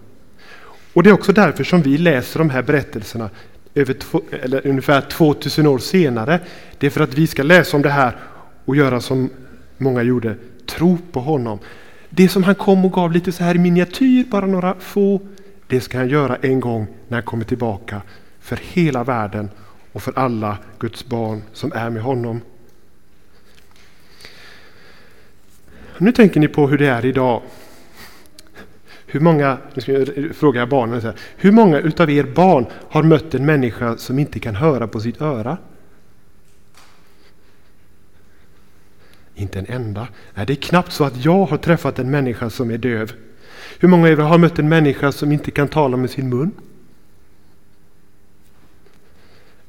Och 0.93 1.03
det 1.03 1.09
är 1.09 1.13
också 1.13 1.33
därför 1.33 1.63
som 1.63 1.81
vi 1.81 1.97
läser 1.97 2.39
de 2.39 2.49
här 2.49 2.61
berättelserna 2.61 3.29
över 3.75 3.93
två, 3.93 4.21
eller 4.31 4.67
ungefär 4.67 5.01
2000 5.01 5.67
år 5.67 5.79
senare. 5.79 6.39
Det 6.77 6.87
är 6.87 6.91
för 6.91 7.01
att 7.01 7.13
vi 7.13 7.27
ska 7.27 7.43
läsa 7.43 7.77
om 7.77 7.83
det 7.83 7.89
här 7.89 8.17
och 8.65 8.75
göra 8.75 9.01
som 9.01 9.29
många 9.77 10.03
gjorde, 10.03 10.35
tro 10.65 10.97
på 11.11 11.19
honom. 11.19 11.59
Det 12.09 12.29
som 12.29 12.43
han 12.43 12.55
kom 12.55 12.85
och 12.85 12.93
gav 12.93 13.11
lite 13.11 13.31
så 13.31 13.43
här 13.43 13.55
i 13.55 13.59
miniatyr, 13.59 14.23
bara 14.23 14.45
några 14.45 14.75
få, 14.79 15.21
det 15.67 15.81
ska 15.81 15.97
han 15.97 16.09
göra 16.09 16.35
en 16.35 16.59
gång 16.59 16.87
när 17.07 17.17
han 17.17 17.25
kommer 17.25 17.45
tillbaka 17.45 18.01
för 18.39 18.59
hela 18.61 19.03
världen 19.03 19.49
och 19.91 20.03
för 20.03 20.13
alla 20.19 20.57
Guds 20.79 21.05
barn 21.05 21.41
som 21.53 21.71
är 21.75 21.89
med 21.89 22.03
honom. 22.03 22.41
Nu 25.97 26.11
tänker 26.11 26.39
ni 26.39 26.47
på 26.47 26.67
hur 26.67 26.77
det 26.77 26.87
är 26.87 27.05
idag. 27.05 27.41
Hur 29.07 29.19
många, 29.19 29.57
nu 29.73 29.81
ska 29.81 29.91
jag 29.91 30.35
fråga 30.35 30.67
barnen, 30.67 31.01
så 31.01 31.07
här, 31.07 31.15
hur 31.37 31.51
många 31.51 31.79
utav 31.79 32.09
er 32.09 32.23
barn 32.23 32.65
har 32.89 33.03
mött 33.03 33.33
en 33.33 33.45
människa 33.45 33.97
som 33.97 34.19
inte 34.19 34.39
kan 34.39 34.55
höra 34.55 34.87
på 34.87 34.99
sitt 34.99 35.21
öra? 35.21 35.57
Inte 39.35 39.59
en 39.59 39.65
enda. 39.65 40.07
Nej, 40.33 40.45
det 40.45 40.53
är 40.53 40.55
knappt 40.55 40.91
så 40.91 41.03
att 41.03 41.25
jag 41.25 41.45
har 41.45 41.57
träffat 41.57 41.99
en 41.99 42.11
människa 42.11 42.49
som 42.49 42.71
är 42.71 42.77
döv. 42.77 43.13
Hur 43.79 43.87
många 43.87 44.03
av 44.03 44.11
er 44.11 44.17
har 44.17 44.37
mött 44.37 44.59
en 44.59 44.69
människa 44.69 45.11
som 45.11 45.31
inte 45.31 45.51
kan 45.51 45.67
tala 45.67 45.97
med 45.97 46.09
sin 46.09 46.29
mun? 46.29 46.51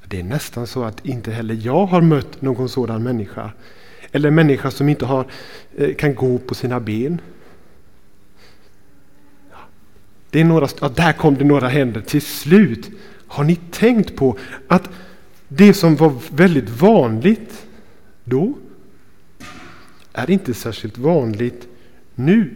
Det 0.08 0.20
är 0.20 0.24
nästan 0.24 0.66
så 0.66 0.84
att 0.84 1.06
inte 1.06 1.30
heller 1.30 1.58
jag 1.62 1.86
har 1.86 2.00
mött 2.00 2.42
någon 2.42 2.68
sådan 2.68 3.02
människa. 3.02 3.50
Eller 4.12 4.28
en 4.28 4.34
människa 4.34 4.70
som 4.70 4.88
inte 4.88 5.06
har, 5.06 5.26
eh, 5.76 5.94
kan 5.94 6.14
gå 6.14 6.38
på 6.38 6.54
sina 6.54 6.80
ben. 6.80 7.20
Det 10.36 10.40
är 10.40 10.44
några, 10.44 10.68
ja, 10.80 10.88
där 10.88 11.12
kom 11.12 11.34
det 11.34 11.44
några 11.44 11.68
händer 11.68 12.00
till 12.00 12.22
slut. 12.22 12.90
Har 13.26 13.44
ni 13.44 13.56
tänkt 13.56 14.16
på 14.16 14.38
att 14.68 14.90
det 15.48 15.74
som 15.74 15.96
var 15.96 16.12
väldigt 16.30 16.68
vanligt 16.68 17.66
då 18.24 18.58
är 20.12 20.30
inte 20.30 20.54
särskilt 20.54 20.98
vanligt 20.98 21.68
nu? 22.14 22.54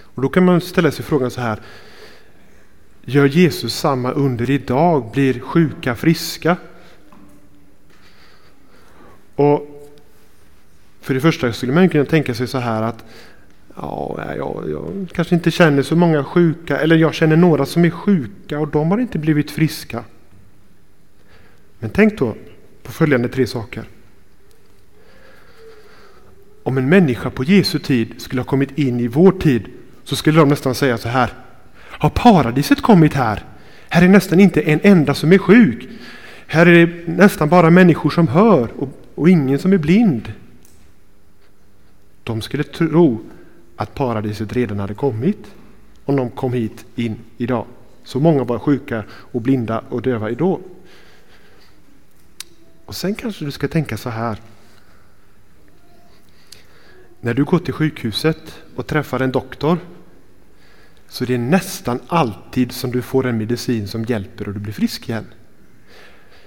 Och 0.00 0.22
Då 0.22 0.28
kan 0.28 0.44
man 0.44 0.60
ställa 0.60 0.90
sig 0.90 1.04
frågan 1.04 1.30
så 1.30 1.40
här. 1.40 1.60
Gör 3.04 3.26
Jesus 3.26 3.74
samma 3.74 4.10
under 4.10 4.50
idag? 4.50 5.10
Blir 5.12 5.40
sjuka 5.40 5.94
friska? 5.94 6.56
Och 9.36 9.90
För 11.00 11.14
det 11.14 11.20
första 11.20 11.52
skulle 11.52 11.72
man 11.72 11.88
kunna 11.88 12.04
tänka 12.04 12.34
sig 12.34 12.46
så 12.46 12.58
här 12.58 12.82
att 12.82 13.04
ja, 13.76 14.34
jag, 14.36 14.64
jag 14.70 15.08
kanske 15.12 15.34
inte 15.34 15.50
känner 15.50 15.82
så 15.82 15.96
många 15.96 16.24
sjuka, 16.24 16.78
eller 16.78 16.96
jag 16.96 17.14
känner 17.14 17.36
några 17.36 17.66
som 17.66 17.84
är 17.84 17.90
sjuka 17.90 18.60
och 18.60 18.68
de 18.68 18.90
har 18.90 18.98
inte 18.98 19.18
blivit 19.18 19.50
friska. 19.50 20.04
Men 21.78 21.90
tänk 21.90 22.18
då 22.18 22.34
på 22.82 22.92
följande 22.92 23.28
tre 23.28 23.46
saker. 23.46 23.84
Om 26.62 26.78
en 26.78 26.88
människa 26.88 27.30
på 27.30 27.44
Jesu 27.44 27.78
tid 27.78 28.14
skulle 28.18 28.40
ha 28.40 28.46
kommit 28.46 28.78
in 28.78 29.00
i 29.00 29.08
vår 29.08 29.32
tid 29.32 29.68
så 30.04 30.16
skulle 30.16 30.40
de 30.40 30.48
nästan 30.48 30.74
säga 30.74 30.98
så 30.98 31.08
här. 31.08 31.32
Har 31.78 32.10
paradiset 32.10 32.82
kommit 32.82 33.14
här? 33.14 33.44
Här 33.88 34.02
är 34.02 34.08
nästan 34.08 34.40
inte 34.40 34.60
en 34.60 34.80
enda 34.82 35.14
som 35.14 35.32
är 35.32 35.38
sjuk. 35.38 35.88
Här 36.46 36.66
är 36.66 36.86
det 36.86 37.12
nästan 37.12 37.48
bara 37.48 37.70
människor 37.70 38.10
som 38.10 38.28
hör 38.28 38.68
och, 38.76 38.88
och 39.14 39.28
ingen 39.28 39.58
som 39.58 39.72
är 39.72 39.78
blind. 39.78 40.32
De 42.22 42.42
skulle 42.42 42.64
tro 42.64 43.20
att 43.76 43.94
paradiset 43.94 44.52
redan 44.52 44.78
hade 44.78 44.94
kommit 44.94 45.54
om 46.04 46.16
de 46.16 46.30
kom 46.30 46.52
hit 46.52 46.84
in 46.94 47.16
idag. 47.36 47.66
Så 48.04 48.20
många 48.20 48.44
var 48.44 48.58
sjuka 48.58 49.04
och 49.10 49.40
blinda 49.40 49.84
och 49.88 50.02
döva 50.02 50.30
idag. 50.30 50.60
Och 52.86 52.96
sen 52.96 53.14
kanske 53.14 53.44
du 53.44 53.50
ska 53.50 53.68
tänka 53.68 53.96
så 53.96 54.10
här. 54.10 54.40
När 57.20 57.34
du 57.34 57.44
går 57.44 57.58
till 57.58 57.74
sjukhuset 57.74 58.62
och 58.76 58.86
träffar 58.86 59.20
en 59.20 59.32
doktor 59.32 59.78
så 61.08 61.24
det 61.24 61.34
är 61.34 61.38
nästan 61.38 62.00
alltid 62.06 62.72
som 62.72 62.90
du 62.90 63.02
får 63.02 63.26
en 63.26 63.38
medicin 63.38 63.88
som 63.88 64.04
hjälper 64.04 64.48
och 64.48 64.54
du 64.54 64.60
blir 64.60 64.72
frisk 64.72 65.08
igen. 65.08 65.26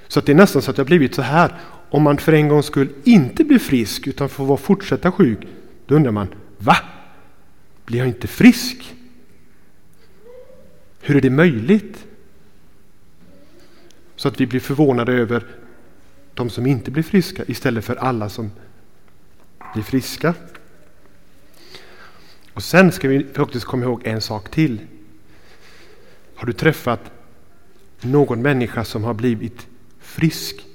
Så 0.08 0.20
att 0.20 0.26
det 0.26 0.32
är 0.32 0.36
nästan 0.36 0.62
så 0.62 0.72
att 0.72 0.76
det 0.76 0.82
har 0.82 0.88
blivit 0.88 1.16
så 1.16 1.22
här. 1.22 1.54
Om 1.90 2.04
man 2.04 2.18
för 2.18 2.34
en 2.34 2.48
gångs 2.48 2.66
skull 2.66 2.90
inte 3.04 3.44
blir 3.44 3.60
frisk 3.60 4.08
utan 4.08 4.30
får 4.30 4.58
fortsätta 4.58 5.12
sjuk, 5.12 5.40
då 5.86 5.96
undrar 5.96 6.12
man, 6.12 6.28
va? 6.58 6.78
Blir 7.90 8.00
jag 8.00 8.08
inte 8.08 8.28
frisk? 8.28 8.96
Hur 11.02 11.16
är 11.16 11.22
det 11.22 11.30
möjligt? 11.30 12.06
Så 14.16 14.28
att 14.28 14.42
vi 14.42 14.48
blir 14.48 14.60
förvånade 14.60 15.14
över 15.14 15.46
de 16.34 16.50
som 16.50 16.66
inte 16.66 16.92
blir 16.92 17.04
friska 17.04 17.44
istället 17.48 17.86
för 17.86 17.96
alla 17.96 18.30
som 18.30 18.52
blir 19.74 19.84
friska. 19.84 20.34
Och 22.54 22.64
sen 22.64 22.92
ska 22.92 23.08
vi 23.08 23.26
faktiskt 23.34 23.66
komma 23.66 23.84
ihåg 23.84 24.02
en 24.06 24.22
sak 24.22 24.52
till. 24.52 24.80
Har 26.36 26.48
du 26.48 26.54
träffat 26.54 27.12
någon 28.02 28.42
människa 28.42 28.84
som 28.84 29.04
har 29.04 29.14
blivit 29.14 29.68
frisk 30.00 30.66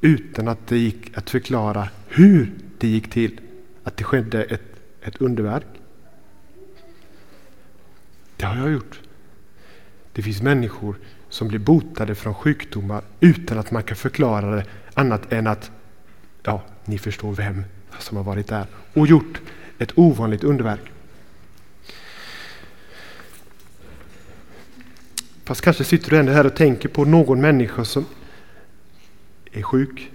utan 0.00 0.48
att 0.48 0.66
det 0.66 0.78
gick 0.78 1.18
att 1.18 1.30
förklara 1.30 1.88
hur 2.08 2.52
det 2.78 2.88
gick 2.88 3.10
till? 3.10 3.40
Att 3.82 3.96
det 3.96 4.04
skedde 4.04 4.44
ett, 4.44 4.80
ett 5.00 5.16
underverk? 5.16 5.73
Det 8.44 8.48
har 8.48 8.56
jag 8.56 8.72
gjort. 8.72 9.00
Det 10.12 10.22
finns 10.22 10.42
människor 10.42 10.96
som 11.28 11.48
blir 11.48 11.58
botade 11.58 12.14
från 12.14 12.34
sjukdomar 12.34 13.04
utan 13.20 13.58
att 13.58 13.70
man 13.70 13.82
kan 13.82 13.96
förklara 13.96 14.56
det 14.56 14.64
annat 14.94 15.32
än 15.32 15.46
att 15.46 15.70
ja, 16.42 16.62
ni 16.84 16.98
förstår 16.98 17.32
vem 17.32 17.64
som 17.98 18.16
har 18.16 18.24
varit 18.24 18.46
där 18.46 18.66
och 18.92 19.06
gjort 19.06 19.40
ett 19.78 19.98
ovanligt 19.98 20.44
underverk. 20.44 20.80
Fast 25.44 25.60
kanske 25.60 25.84
sitter 25.84 26.10
du 26.10 26.18
ändå 26.18 26.32
här 26.32 26.46
och 26.46 26.56
tänker 26.56 26.88
på 26.88 27.04
någon 27.04 27.40
människa 27.40 27.84
som 27.84 28.06
är 29.52 29.62
sjuk 29.62 30.10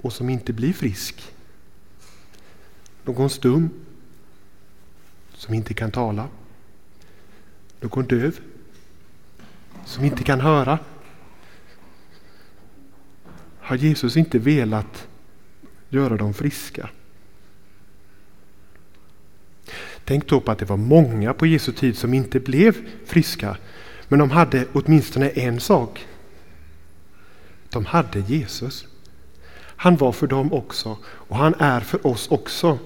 och 0.00 0.12
som 0.12 0.30
inte 0.30 0.52
blir 0.52 0.72
frisk. 0.72 1.32
Någon 3.04 3.30
stum 3.30 3.70
som 5.34 5.54
inte 5.54 5.74
kan 5.74 5.90
tala. 5.90 6.28
Någon 7.80 8.04
döv 8.04 8.40
som 9.84 10.04
inte 10.04 10.24
kan 10.24 10.40
höra. 10.40 10.78
Har 13.60 13.76
Jesus 13.76 14.16
inte 14.16 14.38
velat 14.38 15.08
göra 15.88 16.16
dem 16.16 16.34
friska? 16.34 16.90
Tänk 20.04 20.28
då 20.28 20.40
på 20.40 20.50
att 20.50 20.58
det 20.58 20.64
var 20.64 20.76
många 20.76 21.34
på 21.34 21.46
Jesu 21.46 21.72
tid 21.72 21.98
som 21.98 22.14
inte 22.14 22.40
blev 22.40 22.76
friska. 23.06 23.56
Men 24.08 24.18
de 24.18 24.30
hade 24.30 24.66
åtminstone 24.72 25.28
en 25.28 25.60
sak. 25.60 26.06
De 27.68 27.84
hade 27.84 28.20
Jesus. 28.20 28.86
Han 29.56 29.96
var 29.96 30.12
för 30.12 30.26
dem 30.26 30.52
också 30.52 30.98
och 31.04 31.36
han 31.36 31.54
är 31.58 31.80
för 31.80 32.06
oss 32.06 32.28
också. 32.28 32.78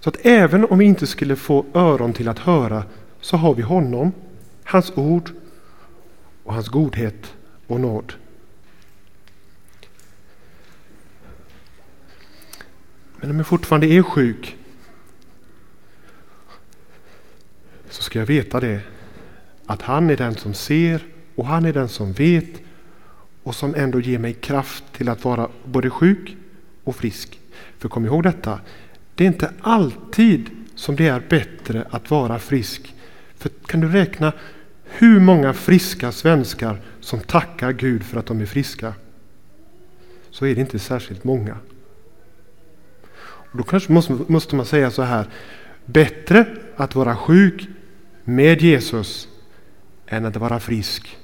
Så 0.00 0.08
att 0.08 0.26
även 0.26 0.64
om 0.64 0.78
vi 0.78 0.84
inte 0.84 1.06
skulle 1.06 1.36
få 1.36 1.66
öron 1.74 2.12
till 2.12 2.28
att 2.28 2.38
höra 2.38 2.84
så 3.20 3.36
har 3.36 3.54
vi 3.54 3.62
honom, 3.62 4.12
hans 4.68 4.92
ord 4.96 5.30
och 6.44 6.54
hans 6.54 6.68
godhet 6.68 7.34
och 7.66 7.80
nåd. 7.80 8.12
Men 13.16 13.30
om 13.30 13.36
jag 13.36 13.46
fortfarande 13.46 13.86
är 13.86 14.02
sjuk 14.02 14.56
så 17.90 18.02
ska 18.02 18.18
jag 18.18 18.26
veta 18.26 18.60
det 18.60 18.80
att 19.66 19.82
han 19.82 20.10
är 20.10 20.16
den 20.16 20.34
som 20.34 20.54
ser 20.54 21.06
och 21.34 21.46
han 21.46 21.64
är 21.64 21.72
den 21.72 21.88
som 21.88 22.12
vet 22.12 22.60
och 23.42 23.54
som 23.54 23.74
ändå 23.74 24.00
ger 24.00 24.18
mig 24.18 24.34
kraft 24.34 24.84
till 24.92 25.08
att 25.08 25.24
vara 25.24 25.48
både 25.64 25.90
sjuk 25.90 26.36
och 26.84 26.96
frisk. 26.96 27.40
För 27.78 27.88
kom 27.88 28.06
ihåg 28.06 28.22
detta, 28.22 28.60
det 29.14 29.24
är 29.24 29.28
inte 29.28 29.52
alltid 29.60 30.50
som 30.74 30.96
det 30.96 31.08
är 31.08 31.22
bättre 31.28 31.86
att 31.90 32.10
vara 32.10 32.38
frisk. 32.38 32.94
För 33.36 33.48
kan 33.48 33.80
du 33.80 33.88
räkna 33.88 34.32
hur 34.88 35.20
många 35.20 35.52
friska 35.52 36.12
svenskar 36.12 36.80
som 37.00 37.20
tackar 37.20 37.72
Gud 37.72 38.04
för 38.04 38.18
att 38.18 38.26
de 38.26 38.40
är 38.40 38.46
friska? 38.46 38.94
Så 40.30 40.46
är 40.46 40.54
det 40.54 40.60
inte 40.60 40.78
särskilt 40.78 41.24
många. 41.24 41.56
Och 43.50 43.58
då 43.58 43.62
kanske 43.62 43.92
måste, 43.92 44.12
måste 44.26 44.56
man 44.56 44.66
säga 44.66 44.90
så 44.90 45.02
här. 45.02 45.26
Bättre 45.84 46.46
att 46.76 46.94
vara 46.94 47.16
sjuk 47.16 47.68
med 48.24 48.62
Jesus 48.62 49.28
än 50.06 50.24
att 50.24 50.36
vara 50.36 50.60
frisk 50.60 51.18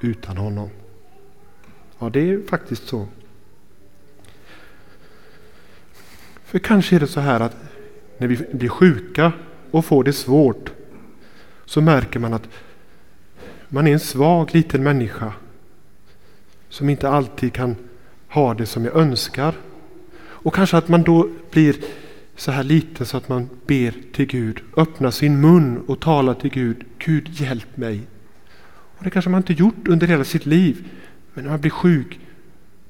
utan 0.00 0.36
honom. 0.36 0.70
Ja, 1.98 2.10
det 2.10 2.30
är 2.30 2.48
faktiskt 2.48 2.88
så. 2.88 3.08
För 6.44 6.58
kanske 6.58 6.96
är 6.96 7.00
det 7.00 7.06
så 7.06 7.20
här 7.20 7.40
att 7.40 7.56
när 8.18 8.28
vi 8.28 8.36
blir 8.52 8.68
sjuka 8.68 9.32
och 9.70 9.84
får 9.84 10.04
det 10.04 10.12
svårt 10.12 10.72
så 11.64 11.80
märker 11.80 12.20
man 12.20 12.34
att 12.34 12.48
man 13.76 13.86
är 13.86 13.92
en 13.92 14.00
svag 14.00 14.54
liten 14.54 14.82
människa 14.82 15.32
som 16.68 16.88
inte 16.88 17.08
alltid 17.08 17.52
kan 17.52 17.76
ha 18.28 18.54
det 18.54 18.66
som 18.66 18.84
jag 18.84 18.96
önskar. 18.96 19.54
Och 20.18 20.54
kanske 20.54 20.76
att 20.76 20.88
man 20.88 21.02
då 21.02 21.28
blir 21.50 21.76
så 22.36 22.50
här 22.50 22.64
liten 22.64 23.06
så 23.06 23.16
att 23.16 23.28
man 23.28 23.48
ber 23.66 23.94
till 24.12 24.26
Gud, 24.26 24.60
öppnar 24.76 25.10
sin 25.10 25.40
mun 25.40 25.78
och 25.86 26.00
talar 26.00 26.34
till 26.34 26.50
Gud. 26.50 26.84
Gud 26.98 27.28
hjälp 27.28 27.76
mig. 27.76 28.00
Och 28.98 29.04
Det 29.04 29.10
kanske 29.10 29.30
man 29.30 29.40
inte 29.40 29.52
gjort 29.52 29.88
under 29.88 30.06
hela 30.06 30.24
sitt 30.24 30.46
liv. 30.46 30.88
Men 31.34 31.44
när 31.44 31.50
man 31.50 31.60
blir 31.60 31.70
sjuk 31.70 32.20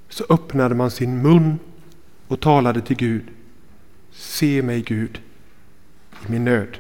så 0.09 0.25
öppnade 0.29 0.75
man 0.75 0.90
sin 0.90 1.22
mun 1.22 1.59
och 2.27 2.40
talade 2.40 2.81
till 2.81 2.96
Gud. 2.96 3.22
Se 4.12 4.62
mig 4.62 4.83
Gud 4.83 5.20
i 6.27 6.31
min 6.31 6.44
nöd. 6.44 6.79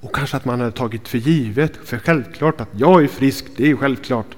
Och 0.00 0.14
kanske 0.14 0.36
att 0.36 0.44
man 0.44 0.60
hade 0.60 0.72
tagit 0.72 1.08
för 1.08 1.18
givet, 1.18 1.76
för 1.76 1.98
självklart 1.98 2.60
att 2.60 2.68
jag 2.72 3.04
är 3.04 3.08
frisk, 3.08 3.44
det 3.56 3.70
är 3.70 3.76
självklart. 3.76 4.36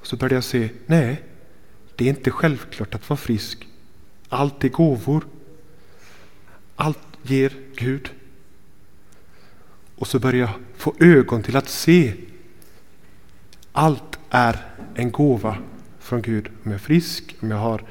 Och 0.00 0.06
så 0.06 0.16
började 0.16 0.34
jag 0.34 0.44
se, 0.44 0.68
nej, 0.86 1.22
det 1.96 2.04
är 2.04 2.08
inte 2.08 2.30
självklart 2.30 2.94
att 2.94 3.08
vara 3.08 3.16
frisk. 3.16 3.66
Allt 4.28 4.64
är 4.64 4.68
gåvor. 4.68 5.26
Allt 6.76 6.98
ger 7.22 7.52
Gud. 7.76 8.10
Och 9.96 10.06
så 10.06 10.18
började 10.18 10.38
jag 10.38 10.60
få 10.76 10.94
ögon 11.00 11.42
till 11.42 11.56
att 11.56 11.68
se. 11.68 12.14
Allt 13.72 14.18
är 14.30 14.66
en 14.94 15.10
gåva 15.10 15.58
från 15.98 16.22
Gud. 16.22 16.48
Om 16.48 16.70
jag 16.70 16.74
är 16.74 16.78
frisk, 16.78 17.36
om 17.40 17.50
jag 17.50 17.58
har 17.58 17.84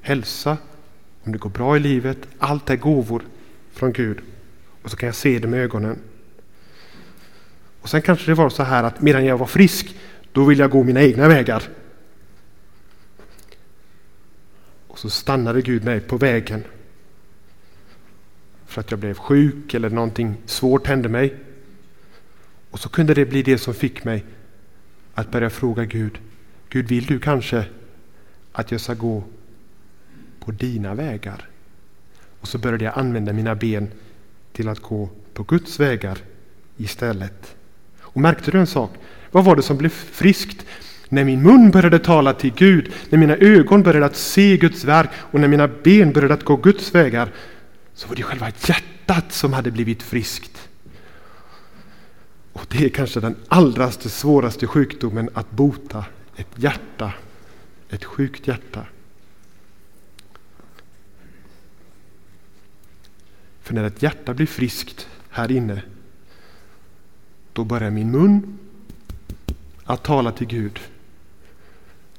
hälsa, 0.00 0.56
om 1.22 1.32
det 1.32 1.38
går 1.38 1.50
bra 1.50 1.76
i 1.76 1.80
livet. 1.80 2.18
Allt 2.38 2.70
är 2.70 2.76
gåvor 2.76 3.22
från 3.72 3.92
Gud. 3.92 4.20
Och 4.84 4.90
så 4.90 4.96
kan 4.96 5.06
jag 5.06 5.16
se 5.16 5.38
det 5.38 5.48
med 5.48 5.60
ögonen. 5.60 5.98
Och 7.80 7.88
sen 7.88 8.02
kanske 8.02 8.30
det 8.30 8.34
var 8.34 8.50
så 8.50 8.62
här 8.62 8.84
att 8.84 9.00
medan 9.00 9.24
jag 9.24 9.38
var 9.38 9.46
frisk, 9.46 9.96
då 10.32 10.44
ville 10.44 10.62
jag 10.62 10.70
gå 10.70 10.82
mina 10.82 11.02
egna 11.02 11.28
vägar. 11.28 11.62
Och 14.86 14.98
så 14.98 15.10
stannade 15.10 15.62
Gud 15.62 15.84
mig 15.84 16.00
på 16.00 16.16
vägen. 16.16 16.64
För 18.66 18.80
att 18.80 18.90
jag 18.90 19.00
blev 19.00 19.14
sjuk 19.14 19.74
eller 19.74 19.90
någonting 19.90 20.36
svårt 20.46 20.86
hände 20.86 21.08
mig. 21.08 21.36
Och 22.70 22.80
så 22.80 22.88
kunde 22.88 23.14
det 23.14 23.26
bli 23.26 23.42
det 23.42 23.58
som 23.58 23.74
fick 23.74 24.04
mig 24.04 24.24
att 25.14 25.30
börja 25.30 25.50
fråga 25.50 25.84
Gud. 25.84 26.18
Gud, 26.68 26.88
vill 26.88 27.06
du 27.06 27.18
kanske 27.18 27.66
att 28.52 28.70
jag 28.70 28.80
ska 28.80 28.94
gå 28.94 29.24
på 30.40 30.50
dina 30.50 30.94
vägar? 30.94 31.48
Och 32.40 32.48
så 32.48 32.58
började 32.58 32.84
jag 32.84 32.98
använda 32.98 33.32
mina 33.32 33.54
ben 33.54 33.90
till 34.54 34.68
att 34.68 34.80
gå 34.80 35.08
på 35.34 35.42
Guds 35.42 35.80
vägar 35.80 36.18
istället. 36.76 37.56
Och 38.00 38.20
märkte 38.20 38.50
du 38.50 38.58
en 38.58 38.66
sak? 38.66 38.90
Vad 39.30 39.44
var 39.44 39.56
det 39.56 39.62
som 39.62 39.76
blev 39.76 39.88
friskt? 39.88 40.66
När 41.08 41.24
min 41.24 41.42
mun 41.42 41.70
började 41.70 41.98
tala 41.98 42.32
till 42.32 42.52
Gud, 42.54 42.92
när 43.10 43.18
mina 43.18 43.36
ögon 43.36 43.82
började 43.82 44.06
att 44.06 44.16
se 44.16 44.56
Guds 44.56 44.84
verk 44.84 45.10
och 45.14 45.40
när 45.40 45.48
mina 45.48 45.68
ben 45.68 46.12
började 46.12 46.34
att 46.34 46.44
gå 46.44 46.56
Guds 46.56 46.94
vägar 46.94 47.32
så 47.94 48.08
var 48.08 48.16
det 48.16 48.22
själva 48.22 48.52
hjärtat 48.66 49.32
som 49.32 49.52
hade 49.52 49.70
blivit 49.70 50.02
friskt. 50.02 50.68
Och 52.52 52.66
det 52.68 52.84
är 52.84 52.88
kanske 52.88 53.20
den 53.20 53.36
allra 53.48 53.90
svåraste 53.90 54.66
sjukdomen 54.66 55.30
att 55.34 55.50
bota. 55.50 56.04
Ett 56.36 56.48
hjärta. 56.56 57.12
Ett 57.90 58.04
sjukt 58.04 58.48
hjärta. 58.48 58.86
För 63.64 63.74
när 63.74 63.84
ett 63.84 64.02
hjärta 64.02 64.34
blir 64.34 64.46
friskt 64.46 65.08
här 65.30 65.50
inne 65.50 65.82
då 67.52 67.64
börjar 67.64 67.90
min 67.90 68.10
mun 68.10 68.58
att 69.84 70.02
tala 70.02 70.32
till 70.32 70.46
Gud. 70.46 70.80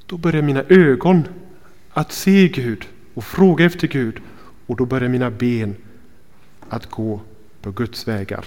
Då 0.06 0.16
börjar 0.16 0.42
mina 0.42 0.62
ögon 0.68 1.28
att 1.90 2.12
se 2.12 2.48
Gud 2.48 2.88
och 3.14 3.24
fråga 3.24 3.64
efter 3.64 3.88
Gud 3.88 4.20
och 4.66 4.76
då 4.76 4.86
börjar 4.86 5.08
mina 5.08 5.30
ben 5.30 5.76
att 6.68 6.90
gå 6.90 7.20
på 7.60 7.70
Guds 7.70 8.08
vägar. 8.08 8.44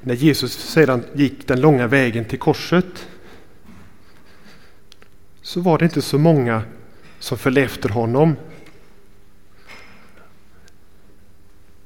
När 0.00 0.14
Jesus 0.14 0.52
sedan 0.52 1.04
gick 1.14 1.48
den 1.48 1.60
långa 1.60 1.86
vägen 1.86 2.24
till 2.24 2.38
korset 2.38 3.08
så 5.42 5.60
var 5.60 5.78
det 5.78 5.84
inte 5.84 6.02
så 6.02 6.18
många 6.18 6.62
som 7.26 7.38
följde 7.38 7.62
efter 7.62 7.88
honom. 7.88 8.36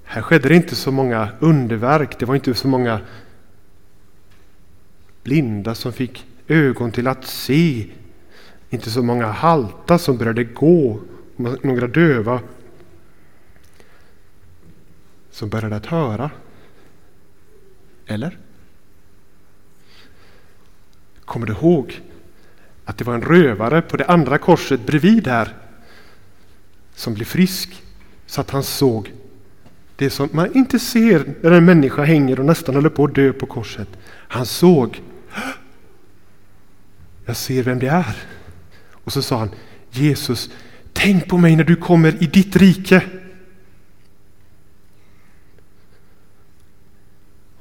Här 0.05 0.23
skedde 0.23 0.49
det 0.49 0.57
inte 0.57 0.77
så 0.77 0.93
många 0.93 1.29
underverk, 1.41 2.19
det 2.19 2.27
var 2.27 2.35
inte 2.35 2.55
så 2.55 2.69
många 2.69 3.01
blinda 5.23 5.75
som 5.75 5.93
fick 5.93 6.27
ögon 6.49 6.93
till 6.93 7.07
att 7.07 7.25
se, 7.27 7.87
inte 8.71 8.91
så 8.91 9.03
många 9.03 9.27
halta 9.27 9.99
som 9.99 10.19
började 10.19 10.45
gå, 10.45 11.01
några 11.37 11.87
döva 11.87 12.41
som 15.31 15.49
började 15.49 15.77
att 15.77 15.87
höra. 15.87 16.31
Eller? 18.07 18.39
Kommer 21.25 21.47
du 21.47 21.53
ihåg 21.53 22.01
att 22.91 22.99
det 22.99 23.05
var 23.05 23.15
en 23.15 23.23
rövare 23.23 23.83
på 23.83 23.97
det 23.97 24.05
andra 24.05 24.39
korset 24.39 24.87
bredvid 24.87 25.27
här 25.27 25.55
som 26.95 27.15
blev 27.15 27.25
frisk 27.25 27.83
så 28.27 28.41
att 28.41 28.51
han 28.51 28.63
såg 28.63 29.13
det 29.97 30.11
som 30.11 30.29
man 30.33 30.57
inte 30.57 30.79
ser 30.79 31.35
när 31.43 31.51
en 31.51 31.65
människa 31.65 32.05
hänger 32.05 32.41
och 32.41 32.47
nästan 32.47 32.75
håller 32.75 32.89
på 32.89 33.05
att 33.05 33.15
dö 33.15 33.33
på 33.33 33.47
korset. 33.47 33.89
Han 34.07 34.47
såg. 34.47 35.03
Jag 37.25 37.37
ser 37.37 37.63
vem 37.63 37.79
det 37.79 37.87
är. 37.87 38.17
Och 38.93 39.13
så 39.13 39.23
sa 39.23 39.39
han 39.39 39.51
Jesus, 39.91 40.51
tänk 40.93 41.29
på 41.29 41.37
mig 41.39 41.57
när 41.57 41.65
du 41.65 41.77
kommer 41.77 42.23
i 42.23 42.27
ditt 42.27 42.57
rike. 42.57 43.03